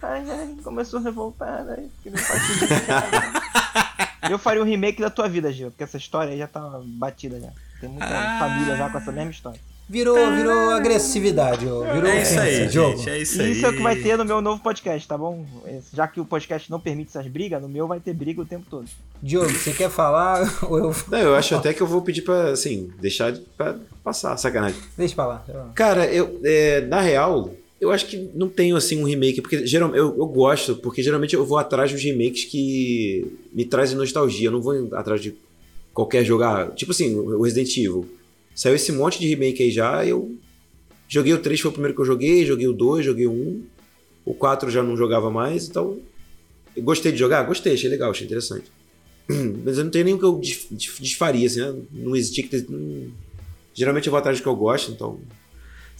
[0.03, 1.85] Ai, ai, começou a revoltar, né?
[4.31, 6.81] Eu faria o um remake da tua vida, Gil, porque essa história aí já tá
[6.85, 7.51] batida já.
[7.81, 8.39] Tem muita ah.
[8.39, 9.61] família já com essa mesma história.
[9.89, 12.97] Virou, virou agressividade, virou é isso aí, jogo.
[12.97, 13.53] Gente, é isso, aí.
[13.53, 15.47] isso é o que vai ter no meu novo podcast, tá bom?
[15.95, 18.67] Já que o podcast não permite essas brigas, no meu vai ter briga o tempo
[18.69, 18.89] todo.
[19.23, 20.95] Diogo, você quer falar ou eu...
[21.09, 24.81] Não, eu acho até que eu vou pedir pra, assim, deixar pra passar, sacanagem.
[24.99, 25.45] Deixa pra lá.
[25.73, 29.99] Cara, eu, é, na real, eu acho que não tenho, assim, um remake, porque geralmente
[29.99, 34.53] eu, eu gosto, porque geralmente eu vou atrás dos remakes que me trazem nostalgia, eu
[34.53, 35.33] não vou atrás de
[35.95, 38.17] qualquer jogar, tipo assim, o Resident Evil.
[38.57, 40.35] Saiu esse monte de remake aí já, eu
[41.07, 43.67] joguei o 3, foi o primeiro que eu joguei, joguei o 2, joguei o 1.
[44.25, 46.01] O 4 já não jogava mais, então.
[46.79, 47.43] Gostei de jogar?
[47.45, 48.73] Gostei, achei legal, achei interessante.
[49.63, 50.41] Mas eu não tenho nem o que eu
[50.71, 51.75] desfaria, assim, né?
[51.93, 52.67] Não existia que.
[52.69, 53.13] Não...
[53.75, 55.21] Geralmente eu vou atrás do que eu gosto, então.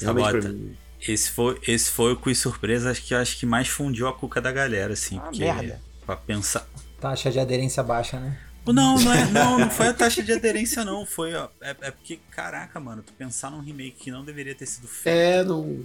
[0.01, 0.75] Realmente pra mim.
[1.07, 4.41] Esse foi, esse foi o quiz surpresa acho que acho que mais fundiu a cuca
[4.41, 5.19] da galera, assim.
[5.19, 5.81] Ah, porque, merda.
[6.07, 6.67] Pra pensar.
[6.99, 8.41] Taxa de aderência baixa, né?
[8.73, 11.07] Não, não, é, não, não foi a taxa de aderência, não.
[11.07, 14.67] Foi, ó, é, é, porque, caraca, mano, tu pensar num remake que não deveria ter
[14.67, 15.15] sido feito.
[15.15, 15.85] É, não.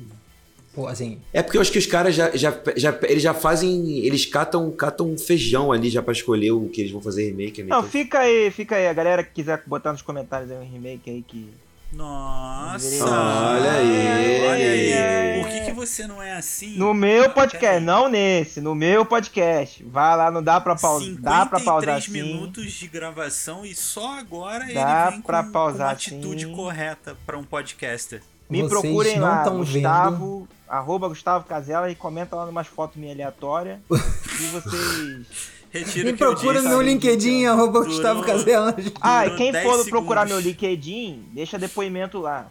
[0.73, 1.19] Pô, assim.
[1.34, 3.99] É porque eu acho que os caras já, já, já, eles já fazem.
[3.99, 7.61] Eles catam, catam um feijão ali já pra escolher o que eles vão fazer remake.
[7.61, 7.69] Né?
[7.69, 8.88] Não, fica aí, fica aí.
[8.88, 11.49] A galera que quiser botar nos comentários aí um remake aí que
[11.91, 13.05] nossa!
[13.05, 14.47] Olha aí!
[14.47, 15.41] Olha aí!
[15.41, 16.77] Por que, que você não é assim?
[16.77, 19.83] No meu podcast, não nesse, no meu podcast.
[19.83, 21.15] Vai lá, não dá pra pausar.
[21.19, 22.11] Dá pra pausar assim.
[22.11, 26.45] minutos de gravação e só agora dá ele vem pra com, pausar com uma atitude
[26.45, 26.55] assim.
[26.55, 28.21] correta pra um podcaster.
[28.49, 30.49] Me Vocês procurem lá, Gustavo, vendo.
[30.67, 33.79] arroba Gustavo Casella e comenta lá numas fotos minhas aleatórias.
[33.89, 38.76] e vocês Retiro Me procura no meu LinkedIn, arroba Gustavo Casella.
[38.99, 42.47] Ah, e quem for procurar meu LinkedIn, deixa depoimento lá.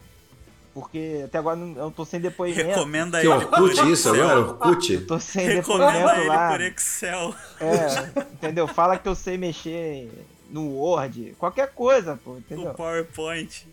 [0.72, 2.68] Porque até agora eu não tô sem depoimento.
[2.68, 3.34] Recomenda que ele.
[3.34, 4.40] Orkut isso agora?
[4.40, 4.92] Orkut?
[4.94, 6.50] Eu tô sem Recomenda depoimento lá.
[6.50, 7.34] por Excel.
[7.60, 8.66] É, entendeu?
[8.68, 10.08] Fala que eu sei mexer
[10.48, 12.66] no Word, qualquer coisa, pô, entendeu?
[12.66, 13.66] No PowerPoint.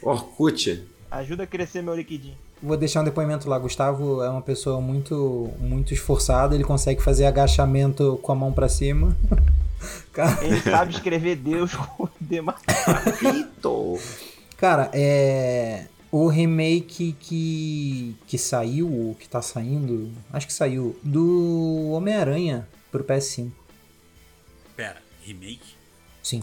[0.00, 0.82] Orkut.
[1.10, 2.36] Ajuda a crescer meu LinkedIn.
[2.62, 3.58] Vou deixar um depoimento lá.
[3.58, 6.54] Gustavo é uma pessoa muito, muito esforçada.
[6.54, 9.16] Ele consegue fazer agachamento com a mão para cima.
[10.12, 10.44] Cara...
[10.44, 14.00] Ele sabe escrever Deus com demarcado.
[14.56, 15.86] Cara, é.
[16.10, 23.04] O remake que, que saiu, ou que tá saindo, acho que saiu, do Homem-Aranha pro
[23.04, 23.50] PS5.
[24.74, 25.74] Pera, remake?
[26.22, 26.42] Sim.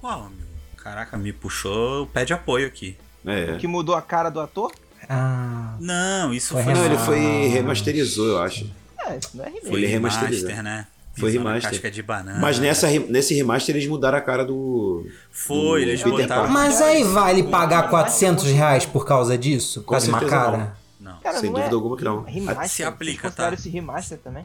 [0.00, 0.42] Qual, amigo?
[0.76, 2.96] Caraca, me puxou o pé de apoio aqui.
[3.24, 3.56] É.
[3.58, 4.72] Que mudou a cara do ator?
[5.08, 5.76] Ah.
[5.80, 6.74] Não, isso Foi foi.
[6.74, 6.98] Não, ele Ah.
[6.98, 8.70] foi remasterizou, eu acho.
[9.06, 9.66] É, isso não é remake.
[9.68, 10.48] Foi ele remasterizado.
[10.48, 10.86] remaster, né?
[11.16, 11.70] Foi remaster.
[11.70, 12.40] Casca de banana.
[12.40, 15.06] Mas nessa, nesse remaster eles mudaram a cara do.
[15.30, 16.42] Foi, do eles Peter botaram.
[16.42, 16.52] Parker.
[16.52, 19.82] Mas aí vale pagar 400 reais por causa disso?
[19.82, 20.76] Por causa de uma cara?
[20.98, 21.18] Não.
[21.20, 22.22] Cara, Sem não dúvida é alguma que não.
[22.24, 23.52] Remaster, Se aplica, tá?
[23.52, 24.44] esse remaster também?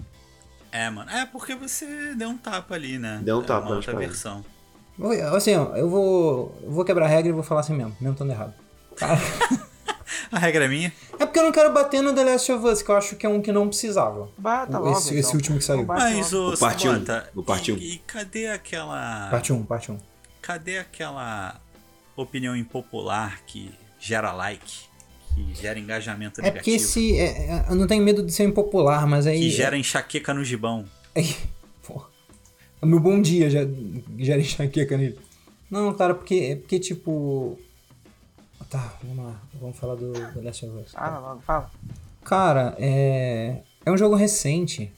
[0.71, 1.09] É, mano.
[1.09, 3.19] É porque você deu um tapa ali, né?
[3.23, 4.45] Deu um É tapa Uma nas outra versão.
[5.35, 8.13] Assim, ó, eu vou, eu vou quebrar a regra e vou falar assim mesmo, mesmo
[8.13, 8.53] estando errado.
[8.97, 9.17] Cara,
[10.31, 10.93] A regra é minha.
[11.19, 13.25] é porque eu não quero bater no The Last of Us, que eu acho que
[13.25, 14.29] é um que não precisava.
[14.37, 15.19] Bata O- logo, esse- então.
[15.19, 15.81] esse último que saiu.
[15.81, 17.03] Então Mas o O parte um,
[17.35, 17.77] o parte um.
[17.77, 19.27] e, e cadê aquela.
[19.31, 19.97] Parte 1, parte 1.
[20.41, 21.59] Cadê aquela
[22.15, 24.81] opinião impopular que gera like,
[25.33, 27.17] que gera engajamento É negativo, porque esse.
[27.17, 29.39] é- é- eu não tenho medo de ser impopular, mas aí.
[29.39, 30.85] que gera enxaqueca no gibão?
[31.83, 32.07] Porra.
[32.81, 33.61] O meu bom dia já,
[34.19, 35.17] já era enxaqueca nele.
[35.69, 37.59] Não, cara, porque, é porque tipo.
[38.69, 39.41] Tá, vamos lá.
[39.59, 40.91] Vamos falar do The Last of Us.
[40.91, 41.71] Fala logo, fala.
[42.23, 43.61] Cara, é.
[43.85, 44.91] É um jogo recente.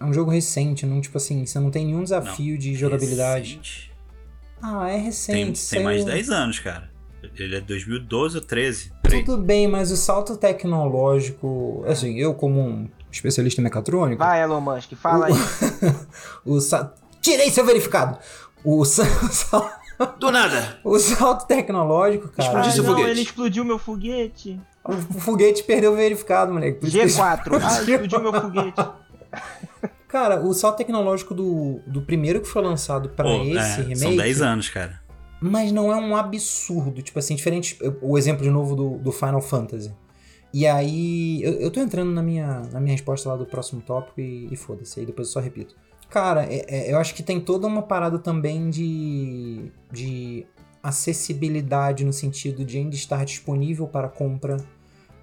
[0.00, 3.56] É um jogo recente, não, tipo assim, você não tem nenhum desafio de jogabilidade.
[3.56, 3.92] Recente.
[4.62, 5.70] Ah, é Tem, recente.
[5.70, 6.90] tem mais de saiu- 10 anos, cara.
[7.38, 8.92] Ele é 2012 ou 13.
[9.02, 9.24] Peraí.
[9.24, 11.84] Tudo bem, mas o salto tecnológico.
[11.86, 14.22] Assim, eu, como um especialista em mecatrônica.
[14.24, 15.32] Vai, Elon Musk, fala aí.
[16.44, 16.92] o sa...
[17.20, 18.18] Tirei seu verificado!
[18.64, 19.02] O, sa...
[19.24, 19.70] o sal-
[20.18, 20.78] Do nada!
[20.84, 22.48] o salto tecnológico, cara.
[22.48, 23.10] Explodiu Ah, seu não, foguete.
[23.10, 24.60] ele explodiu meu foguete.
[24.84, 26.78] O foguete perdeu o verificado, moleque.
[26.80, 27.58] Por isso que- G4.
[27.62, 28.84] Ah, explodiu meu foguete.
[30.08, 33.96] Cara, o salto tecnológico do, do primeiro que foi lançado pra Pô, esse é, remake.
[33.98, 35.00] São 10 anos, cara.
[35.40, 37.02] Mas não é um absurdo.
[37.02, 37.76] Tipo assim, diferente.
[38.00, 39.92] O exemplo de novo do, do Final Fantasy.
[40.54, 41.42] E aí.
[41.42, 44.56] Eu, eu tô entrando na minha, na minha resposta lá do próximo tópico e, e
[44.56, 45.00] foda-se.
[45.00, 45.74] Aí depois eu só repito.
[46.08, 49.70] Cara, é- é- eu acho que tem toda uma parada também de.
[49.90, 50.46] de
[50.82, 54.56] acessibilidade no sentido de ainda estar disponível para compra,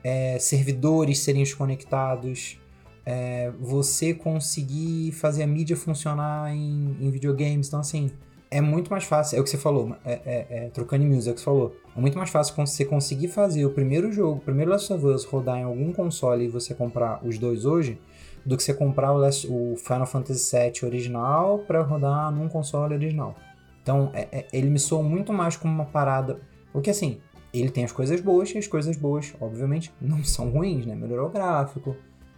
[0.03, 2.59] é, servidores serem desconectados,
[3.05, 7.67] é, você conseguir fazer a mídia funcionar em, em videogames.
[7.67, 8.11] Então, assim,
[8.51, 9.37] é muito mais fácil.
[9.37, 11.45] É o que você falou, é, é- é, trocando em music, é o que você
[11.45, 11.75] falou.
[11.95, 15.23] É muito mais fácil você conseguir fazer o primeiro jogo, o primeiro Last of Us,
[15.23, 17.97] rodar em algum console e você comprar os dois hoje,
[18.45, 22.93] do que você comprar o, Last- o Final Fantasy VII original para rodar num console
[22.93, 23.35] original.
[23.81, 26.39] Então, é- é- ele me soa muito mais como uma parada.
[26.71, 27.19] Porque assim,
[27.53, 30.95] ele tem as coisas boas e as coisas boas, obviamente, não são ruins, né?
[30.95, 31.95] Melhorou o gráfico.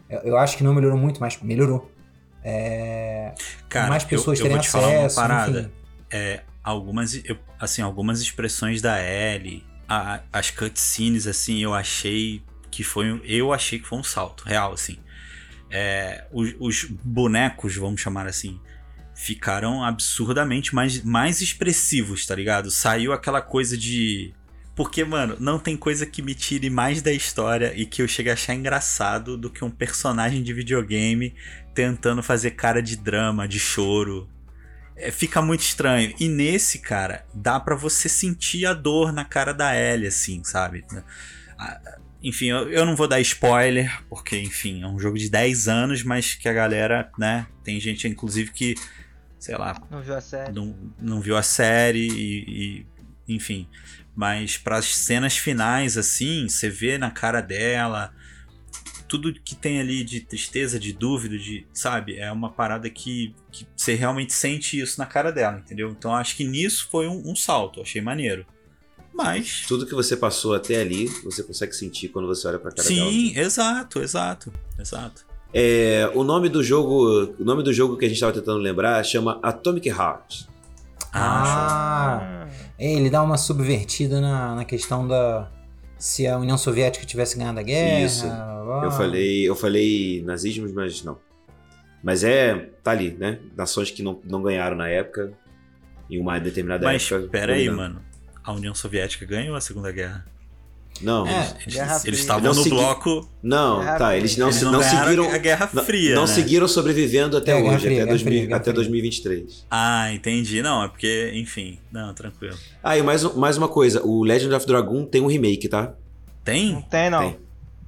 [0.10, 1.90] Eu, eu acho que não melhorou muito, mas melhorou.
[2.44, 3.34] É,
[3.68, 5.72] Cara, mais pessoas eu, eu terem vou te falar acesso, uma parada.
[6.12, 12.84] É, algumas, eu- assim, algumas expressões da Ellie, a- as cutscenes, assim, eu achei que
[12.84, 14.98] foi, um- eu achei que foi um salto real, assim.
[15.78, 18.58] É, os, os bonecos, vamos chamar assim,
[19.14, 22.72] ficaram absurdamente mais, mais expressivos, tá ligado?
[22.72, 24.34] Saiu aquela coisa de
[24.74, 28.30] porque, mano, não tem coisa que me tire mais da história e que eu chegue
[28.30, 31.34] a achar engraçado do que um personagem de videogame
[31.74, 34.30] tentando fazer cara de drama, de choro.
[34.96, 36.14] É, fica muito estranho.
[36.20, 40.86] E nesse, cara, dá pra você sentir a dor na cara da Ellie, assim, sabe?
[41.58, 45.68] Ah, Enfim, eu, eu não vou dar spoiler, porque, enfim, é um jogo de 10
[45.68, 47.46] anos, mas que a galera, né?
[47.64, 48.74] Tem gente, inclusive, que,
[49.38, 50.52] sei lá, Não viu a série.
[50.52, 52.86] não, não viu a série e, e-
[53.36, 53.68] enfim.
[54.16, 58.12] Mas para as cenas finais, assim, você vê na cara dela
[59.08, 62.18] tudo que tem ali de tristeza, de dúvida, de, sabe?
[62.18, 65.92] É uma parada que, que você realmente sente isso na cara dela, entendeu?
[65.92, 68.48] Então acho que nisso foi um, um salto, achei maneiro.
[69.16, 69.64] Mas.
[69.68, 73.10] Tudo que você passou até ali, você consegue sentir quando você olha pra cara dela.
[73.10, 75.26] Sim, exato, exato, exato.
[75.54, 79.02] É, o nome do jogo, o nome do jogo que a gente estava tentando lembrar
[79.06, 80.48] chama Atomic Heart.
[81.14, 82.46] Ah,
[82.78, 85.50] ele dá uma subvertida na, na questão da.
[85.98, 88.02] Se a União Soviética tivesse ganhado a guerra.
[88.06, 88.26] Isso.
[88.84, 91.18] Eu falei, eu falei nazismos, mas não.
[92.04, 93.40] Mas é, tá ali, né?
[93.56, 95.32] Nações que não, não ganharam na época
[96.10, 97.30] em uma determinada Mas época.
[97.30, 97.94] pera aí, dominando.
[97.94, 98.06] mano.
[98.46, 100.26] A União Soviética ganhou a Segunda Guerra.
[101.02, 101.54] Não, É,
[102.06, 103.30] Eles estavam Não no segui- bloco.
[103.44, 104.16] não, Guerra tá.
[104.16, 106.16] Eles não, eles se- não, não seguiram, a Guerra não, Fria.
[106.16, 106.28] não né?
[106.28, 108.74] seguiram sobrevivendo até É, hoje, Fria, até, Guerra 2000 Fria, até Fria.
[108.76, 109.66] 2023.
[109.70, 110.62] Ah, entendi.
[110.62, 111.80] Não, é porque, enfim.
[111.92, 112.58] Não, tranquilo.
[112.82, 115.82] Ah, e mais, um- mais uma coisa, o Legend of Dragon tem um remake, tá?
[115.82, 115.94] Não
[116.46, 116.82] Tem?
[116.90, 117.20] tem, não.
[117.32, 117.40] Tem.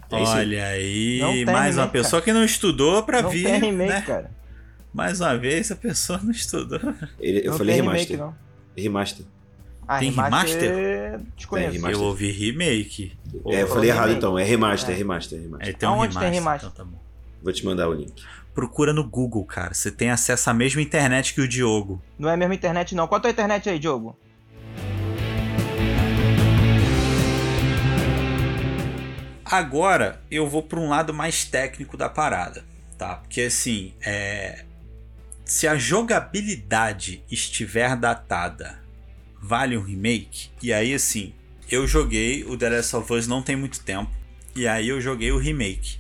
[0.10, 0.32] Tem sim.
[0.34, 3.60] Olha aí, Não tem mais uma remake, pessoa que não estudou pra não vir, tem
[3.62, 4.02] remake, né?
[4.02, 4.32] cara.
[4.94, 6.80] Mais uma vez, a pessoa não estudou.
[7.20, 8.18] Ele- eu não falei tem remaster.
[8.18, 8.84] remake, não.
[8.84, 9.26] Remaster.
[9.88, 11.20] Ah, Tem remaster?
[11.36, 11.72] Desconheço.
[11.72, 12.00] Tem remaster.
[12.02, 13.18] Eu ouvi remake.
[13.46, 14.18] É, eu falei errado remake.
[14.18, 14.98] então, é remaster, É.
[14.98, 15.70] remaster, remaster.
[15.70, 16.70] É, tem um Aonde tem remaster, remaster?
[16.74, 17.00] então tá bom.
[17.42, 18.22] Vou te mandar o link.
[18.54, 19.74] procura no Google, cara.
[19.74, 22.02] Você tem acesso à mesma internet que o Diogo.
[22.18, 23.08] Não é a mesma internet, não.
[23.08, 24.18] Qual a tua internet aí, Diogo?
[29.46, 32.66] Agora eu vou para um lado mais técnico da parada,
[32.98, 33.16] tá?
[33.16, 34.66] Porque assim, é...
[35.46, 38.80] se a jogabilidade estiver datada,
[39.48, 40.50] vale um remake?
[40.62, 41.34] E aí assim,
[41.72, 44.12] eu joguei o The Last of Us não tem muito tempo,
[44.56, 46.00] e aí eu joguei o remake.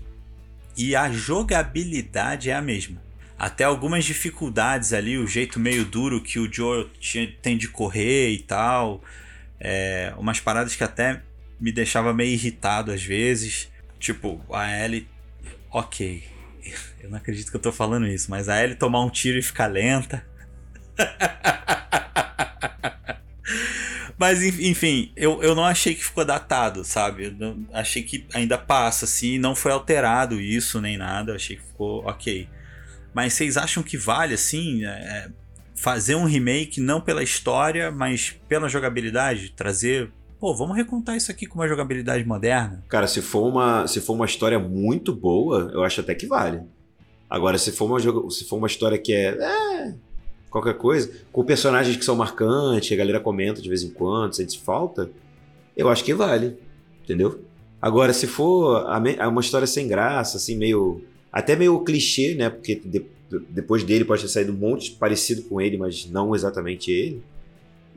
[0.75, 3.01] E a jogabilidade é a mesma.
[3.39, 6.89] Até algumas dificuldades ali, o jeito meio duro que o Joe
[7.41, 9.03] tem de correr e tal.
[9.59, 11.21] É, umas paradas que até
[11.59, 13.71] me deixava meio irritado às vezes.
[13.99, 15.07] Tipo, a Ellie.
[15.71, 16.23] Ok.
[17.01, 19.41] Eu não acredito que eu tô falando isso, mas a Ellie tomar um tiro e
[19.41, 20.25] ficar lenta.
[24.18, 27.36] Mas enfim, eu, eu não achei que ficou datado, sabe?
[27.39, 32.03] Eu achei que ainda passa, assim, não foi alterado isso nem nada, achei que ficou
[32.05, 32.47] ok.
[33.13, 35.30] Mas vocês acham que vale, assim, é,
[35.76, 39.53] fazer um remake não pela história, mas pela jogabilidade?
[39.55, 42.84] Trazer pô, vamos recontar isso aqui com uma jogabilidade moderna.
[42.88, 46.61] Cara, se for uma, se for uma história muito boa, eu acho até que vale.
[47.30, 47.99] Agora, se for uma,
[48.30, 49.95] se for uma história que é, é
[50.49, 54.59] qualquer coisa, com personagens que são marcantes, a galera comenta de vez em quando, sente
[54.59, 55.09] falta,
[55.75, 56.57] eu acho que vale,
[57.03, 57.41] entendeu?
[57.81, 58.85] Agora, se for
[59.29, 61.03] uma história sem graça, assim, meio.
[61.31, 62.49] Até meio clichê, né?
[62.49, 63.05] Porque de,
[63.49, 67.21] depois dele pode ter saído um monte parecido com ele, mas não exatamente ele.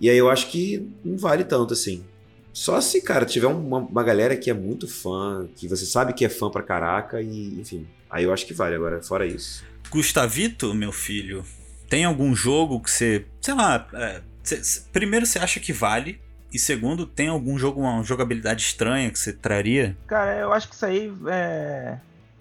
[0.01, 2.05] E aí eu acho que não vale tanto assim.
[2.53, 6.24] Só se, cara, tiver uma, uma galera que é muito fã, que você sabe que
[6.24, 7.86] é fã pra caraca, e enfim.
[8.11, 9.64] Aí eu acho que vale agora, fora isso.
[9.90, 11.44] Gustavito, meu filho,
[11.91, 13.26] tem algum jogo que você.
[13.41, 13.86] Sei lá.
[13.93, 16.20] É, cê, primeiro, você acha que vale?
[16.53, 19.97] E segundo, tem algum jogo, uma jogabilidade estranha que você traria?
[20.07, 21.99] Cara, eu acho que isso aí é...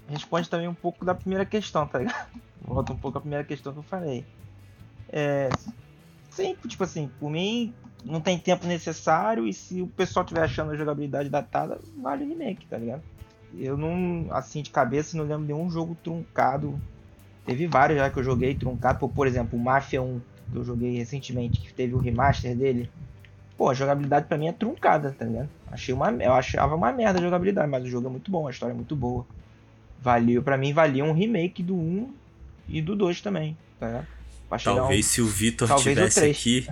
[0.07, 2.29] responde também um pouco da primeira questão, tá ligado?
[2.61, 4.23] Volta um pouco a primeira questão que eu falei.
[5.09, 5.49] É.
[6.29, 7.73] Sempre, tipo assim, por mim,
[8.05, 12.27] não tem tempo necessário e se o pessoal tiver achando a jogabilidade datada, vale o
[12.29, 13.01] remake, tá ligado?
[13.57, 16.79] Eu não, assim, de cabeça, não lembro de nenhum jogo truncado.
[17.49, 20.21] Teve vários já que eu joguei truncado, por, por exemplo, o Mafia 1,
[20.51, 22.89] que eu joguei recentemente, que teve o remaster dele.
[23.57, 25.49] Pô, a jogabilidade pra mim é truncada, tá ligado?
[25.71, 28.51] Achei uma, eu achava uma merda a jogabilidade, mas o jogo é muito bom, a
[28.51, 29.25] história é muito boa.
[30.01, 32.13] Valeu, para mim valia um remake do 1
[32.69, 34.07] e do 2 também, tá ligado?
[34.63, 35.09] Talvez um...
[35.09, 36.67] se o Vitor tivesse aqui,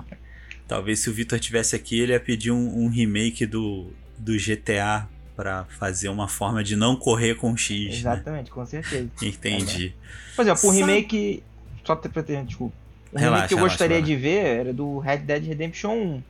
[0.67, 5.07] Talvez se o Vitor tivesse aqui, ele ia pedir um, um remake do, do GTA
[5.38, 7.85] para fazer uma forma de não correr com X.
[7.85, 7.95] Né?
[7.95, 8.51] Exatamente, né?
[8.51, 9.07] com certeza.
[9.21, 9.93] Entendi.
[9.95, 11.43] É, Por exemplo, o remake.
[11.85, 12.75] Só pra ter, desculpa.
[13.13, 14.15] O relaxa, remake que eu relaxa, gostaria relaxa.
[14.15, 16.23] de ver era do Red Dead Redemption 1.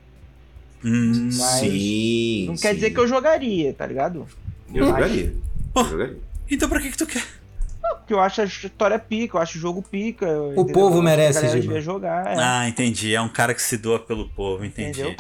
[0.86, 2.46] Hum, Mas sim.
[2.48, 2.62] Não sim.
[2.62, 4.28] quer dizer que eu jogaria, tá ligado?
[4.72, 5.34] Eu jogaria.
[5.74, 6.18] Eu jogaria.
[6.52, 7.24] Então pra que, que tu quer?
[8.00, 10.28] Porque eu acho a história pica, eu acho o jogo pica.
[10.28, 10.74] O entendeu?
[10.74, 12.28] povo merece, a jogar.
[12.28, 12.36] É.
[12.38, 13.16] Ah, entendi.
[13.16, 15.02] É um cara que se doa pelo povo, entendi.
[15.02, 15.16] Entendeu?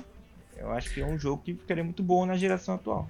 [0.58, 3.10] Eu acho que é um jogo que ficaria muito bom na geração atual.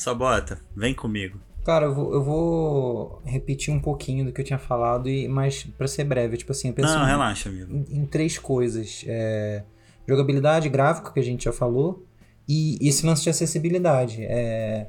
[0.00, 1.38] Sabota, vem comigo.
[1.62, 5.64] Cara, eu vou, eu vou, repetir um pouquinho do que eu tinha falado, e, mas
[5.76, 7.70] para ser breve, tipo assim, eu penso Não, em, relaxa, amigo.
[7.70, 9.04] Em, em três coisas.
[9.06, 9.62] É,
[10.08, 12.02] jogabilidade, gráfico, que a gente já falou,
[12.48, 14.24] e esse lance de acessibilidade.
[14.24, 14.86] É,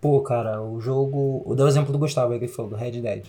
[0.00, 1.42] pô, cara, o jogo.
[1.44, 3.26] Vou dar o exemplo do Gustavo aí que ele falou, do Red Dead.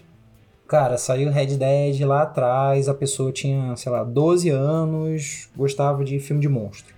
[0.66, 6.18] Cara, saiu Red Dead lá atrás, a pessoa tinha, sei lá, 12 anos, gostava de
[6.20, 6.95] filme de monstro.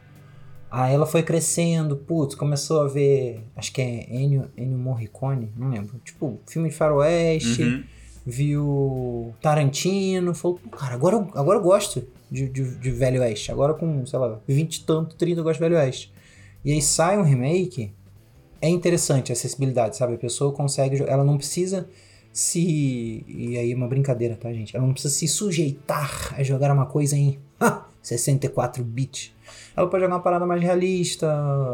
[0.70, 5.70] Aí ela foi crescendo, putz, começou a ver, acho que é Ennio, Ennio Morricone, não
[5.70, 5.99] lembro.
[6.03, 7.84] Tipo, filme de faroeste, uhum.
[8.26, 13.51] viu Tarantino, falou, cara, agora, eu, agora eu gosto de, de, de Velho Oeste.
[13.51, 16.13] Agora com, sei lá, 20 e tanto, 30 eu gosto de Velho Oeste.
[16.65, 17.93] E aí sai um remake,
[18.61, 20.15] é interessante a acessibilidade, sabe?
[20.15, 21.88] A pessoa consegue, ela não precisa
[22.34, 23.24] se.
[23.28, 24.76] E aí, uma brincadeira, tá, gente?
[24.76, 27.39] Ela não precisa se sujeitar a jogar uma coisa em
[28.01, 29.34] 64 bits.
[29.78, 31.28] Ela pode jogar uma parada mais realista,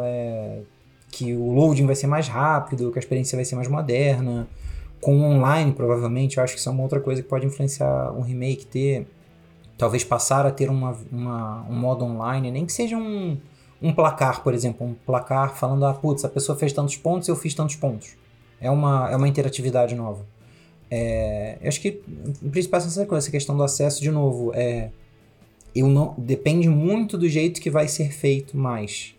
[0.04, 0.60] é,
[1.10, 4.46] que o loading vai ser mais rápido, que a experiência vai ser mais moderna.
[5.00, 8.20] Com online, provavelmente, eu acho que isso é uma outra coisa que pode influenciar um
[8.20, 9.08] remake ter.
[9.78, 13.38] Talvez passar a ter uma, uma um modo online, nem que seja um,
[13.82, 14.86] um placar, por exemplo.
[14.86, 18.18] Um placar falando, ah, putz, a pessoa fez tantos pontos, eu fiz tantos pontos.
[18.60, 20.26] É uma, é uma interatividade nova.
[20.92, 22.02] É, eu acho que
[22.42, 24.92] o principal é essa essa questão do acesso, de novo, é,
[25.76, 29.16] eu não depende muito do jeito que vai ser feito, mas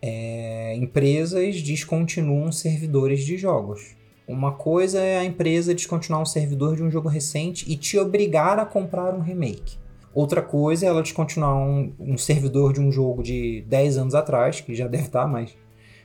[0.00, 3.94] é, empresas descontinuam servidores de jogos.
[4.26, 8.58] Uma coisa é a empresa descontinuar um servidor de um jogo recente e te obrigar
[8.58, 9.76] a comprar um remake.
[10.14, 14.60] Outra coisa é ela descontinuar um, um servidor de um jogo de 10 anos atrás,
[14.60, 15.56] que já deve estar, mas.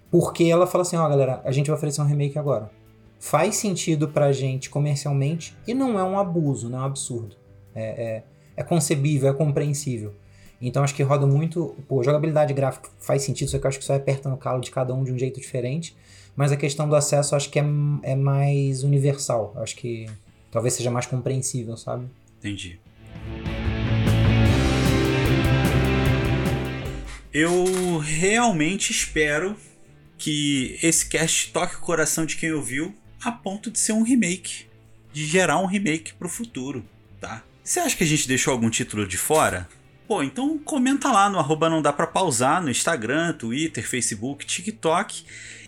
[0.10, 2.72] Porque ela fala assim: ó, oh, galera, a gente vai oferecer um remake agora.
[3.20, 7.36] faz sentido pra gente comercialmente e não é um abuso, não é um absurdo.
[7.76, 8.24] É, é,
[8.58, 10.14] é concebível, é compreensível.
[10.60, 11.76] Então acho que roda muito.
[11.88, 14.72] Pô, jogabilidade gráfica faz sentido, só que eu acho que isso aperta no calo de
[14.72, 15.96] cada um de um jeito diferente.
[16.36, 17.66] Mas a questão do acesso acho que é,
[18.04, 19.54] é mais universal.
[19.58, 20.08] Acho que
[20.52, 22.08] talvez seja mais compreensível, sabe?
[22.40, 22.80] Entendi.
[27.32, 29.56] Eu realmente espero
[30.18, 34.66] que esse cast toque o coração de quem ouviu a ponto de ser um remake,
[35.14, 36.84] de gerar um remake pro futuro,
[37.22, 37.44] tá?
[37.68, 39.68] Você acha que a gente deixou algum título de fora?
[40.08, 45.26] Pô, então comenta lá no arroba não dá pra pausar no Instagram, Twitter, Facebook, TikTok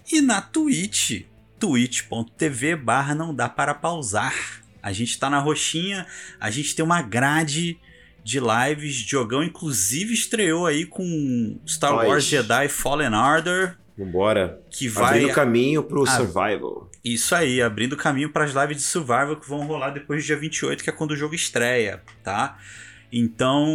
[0.09, 1.23] e na Twitch,
[1.59, 4.33] twitch.tv barra não dá para pausar.
[4.81, 6.07] A gente tá na roxinha,
[6.39, 7.77] a gente tem uma grade
[8.23, 12.07] de lives, Jogão inclusive estreou aí com Star Nós.
[12.07, 13.77] Wars Jedi Fallen Order.
[13.97, 14.61] Vambora.
[14.69, 16.15] Que vai abrindo caminho pro a...
[16.15, 16.88] Survival.
[17.03, 20.37] Isso aí, abrindo caminho para as lives de Survival que vão rolar depois do dia
[20.37, 22.57] 28, que é quando o jogo estreia, tá?
[23.11, 23.67] Então,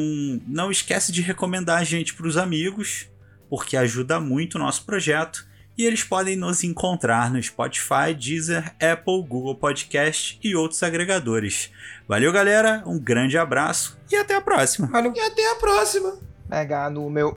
[0.47, 3.09] não esquece de recomendar a gente para os amigos,
[3.49, 5.47] porque ajuda muito o nosso projeto.
[5.77, 11.71] E eles podem nos encontrar no Spotify, Deezer, Apple, Google Podcast e outros agregadores.
[12.07, 14.87] Valeu, galera, um grande abraço e até a próxima.
[14.87, 15.13] Valeu.
[15.17, 16.17] E até a próxima.
[16.49, 17.37] Pegar no meu.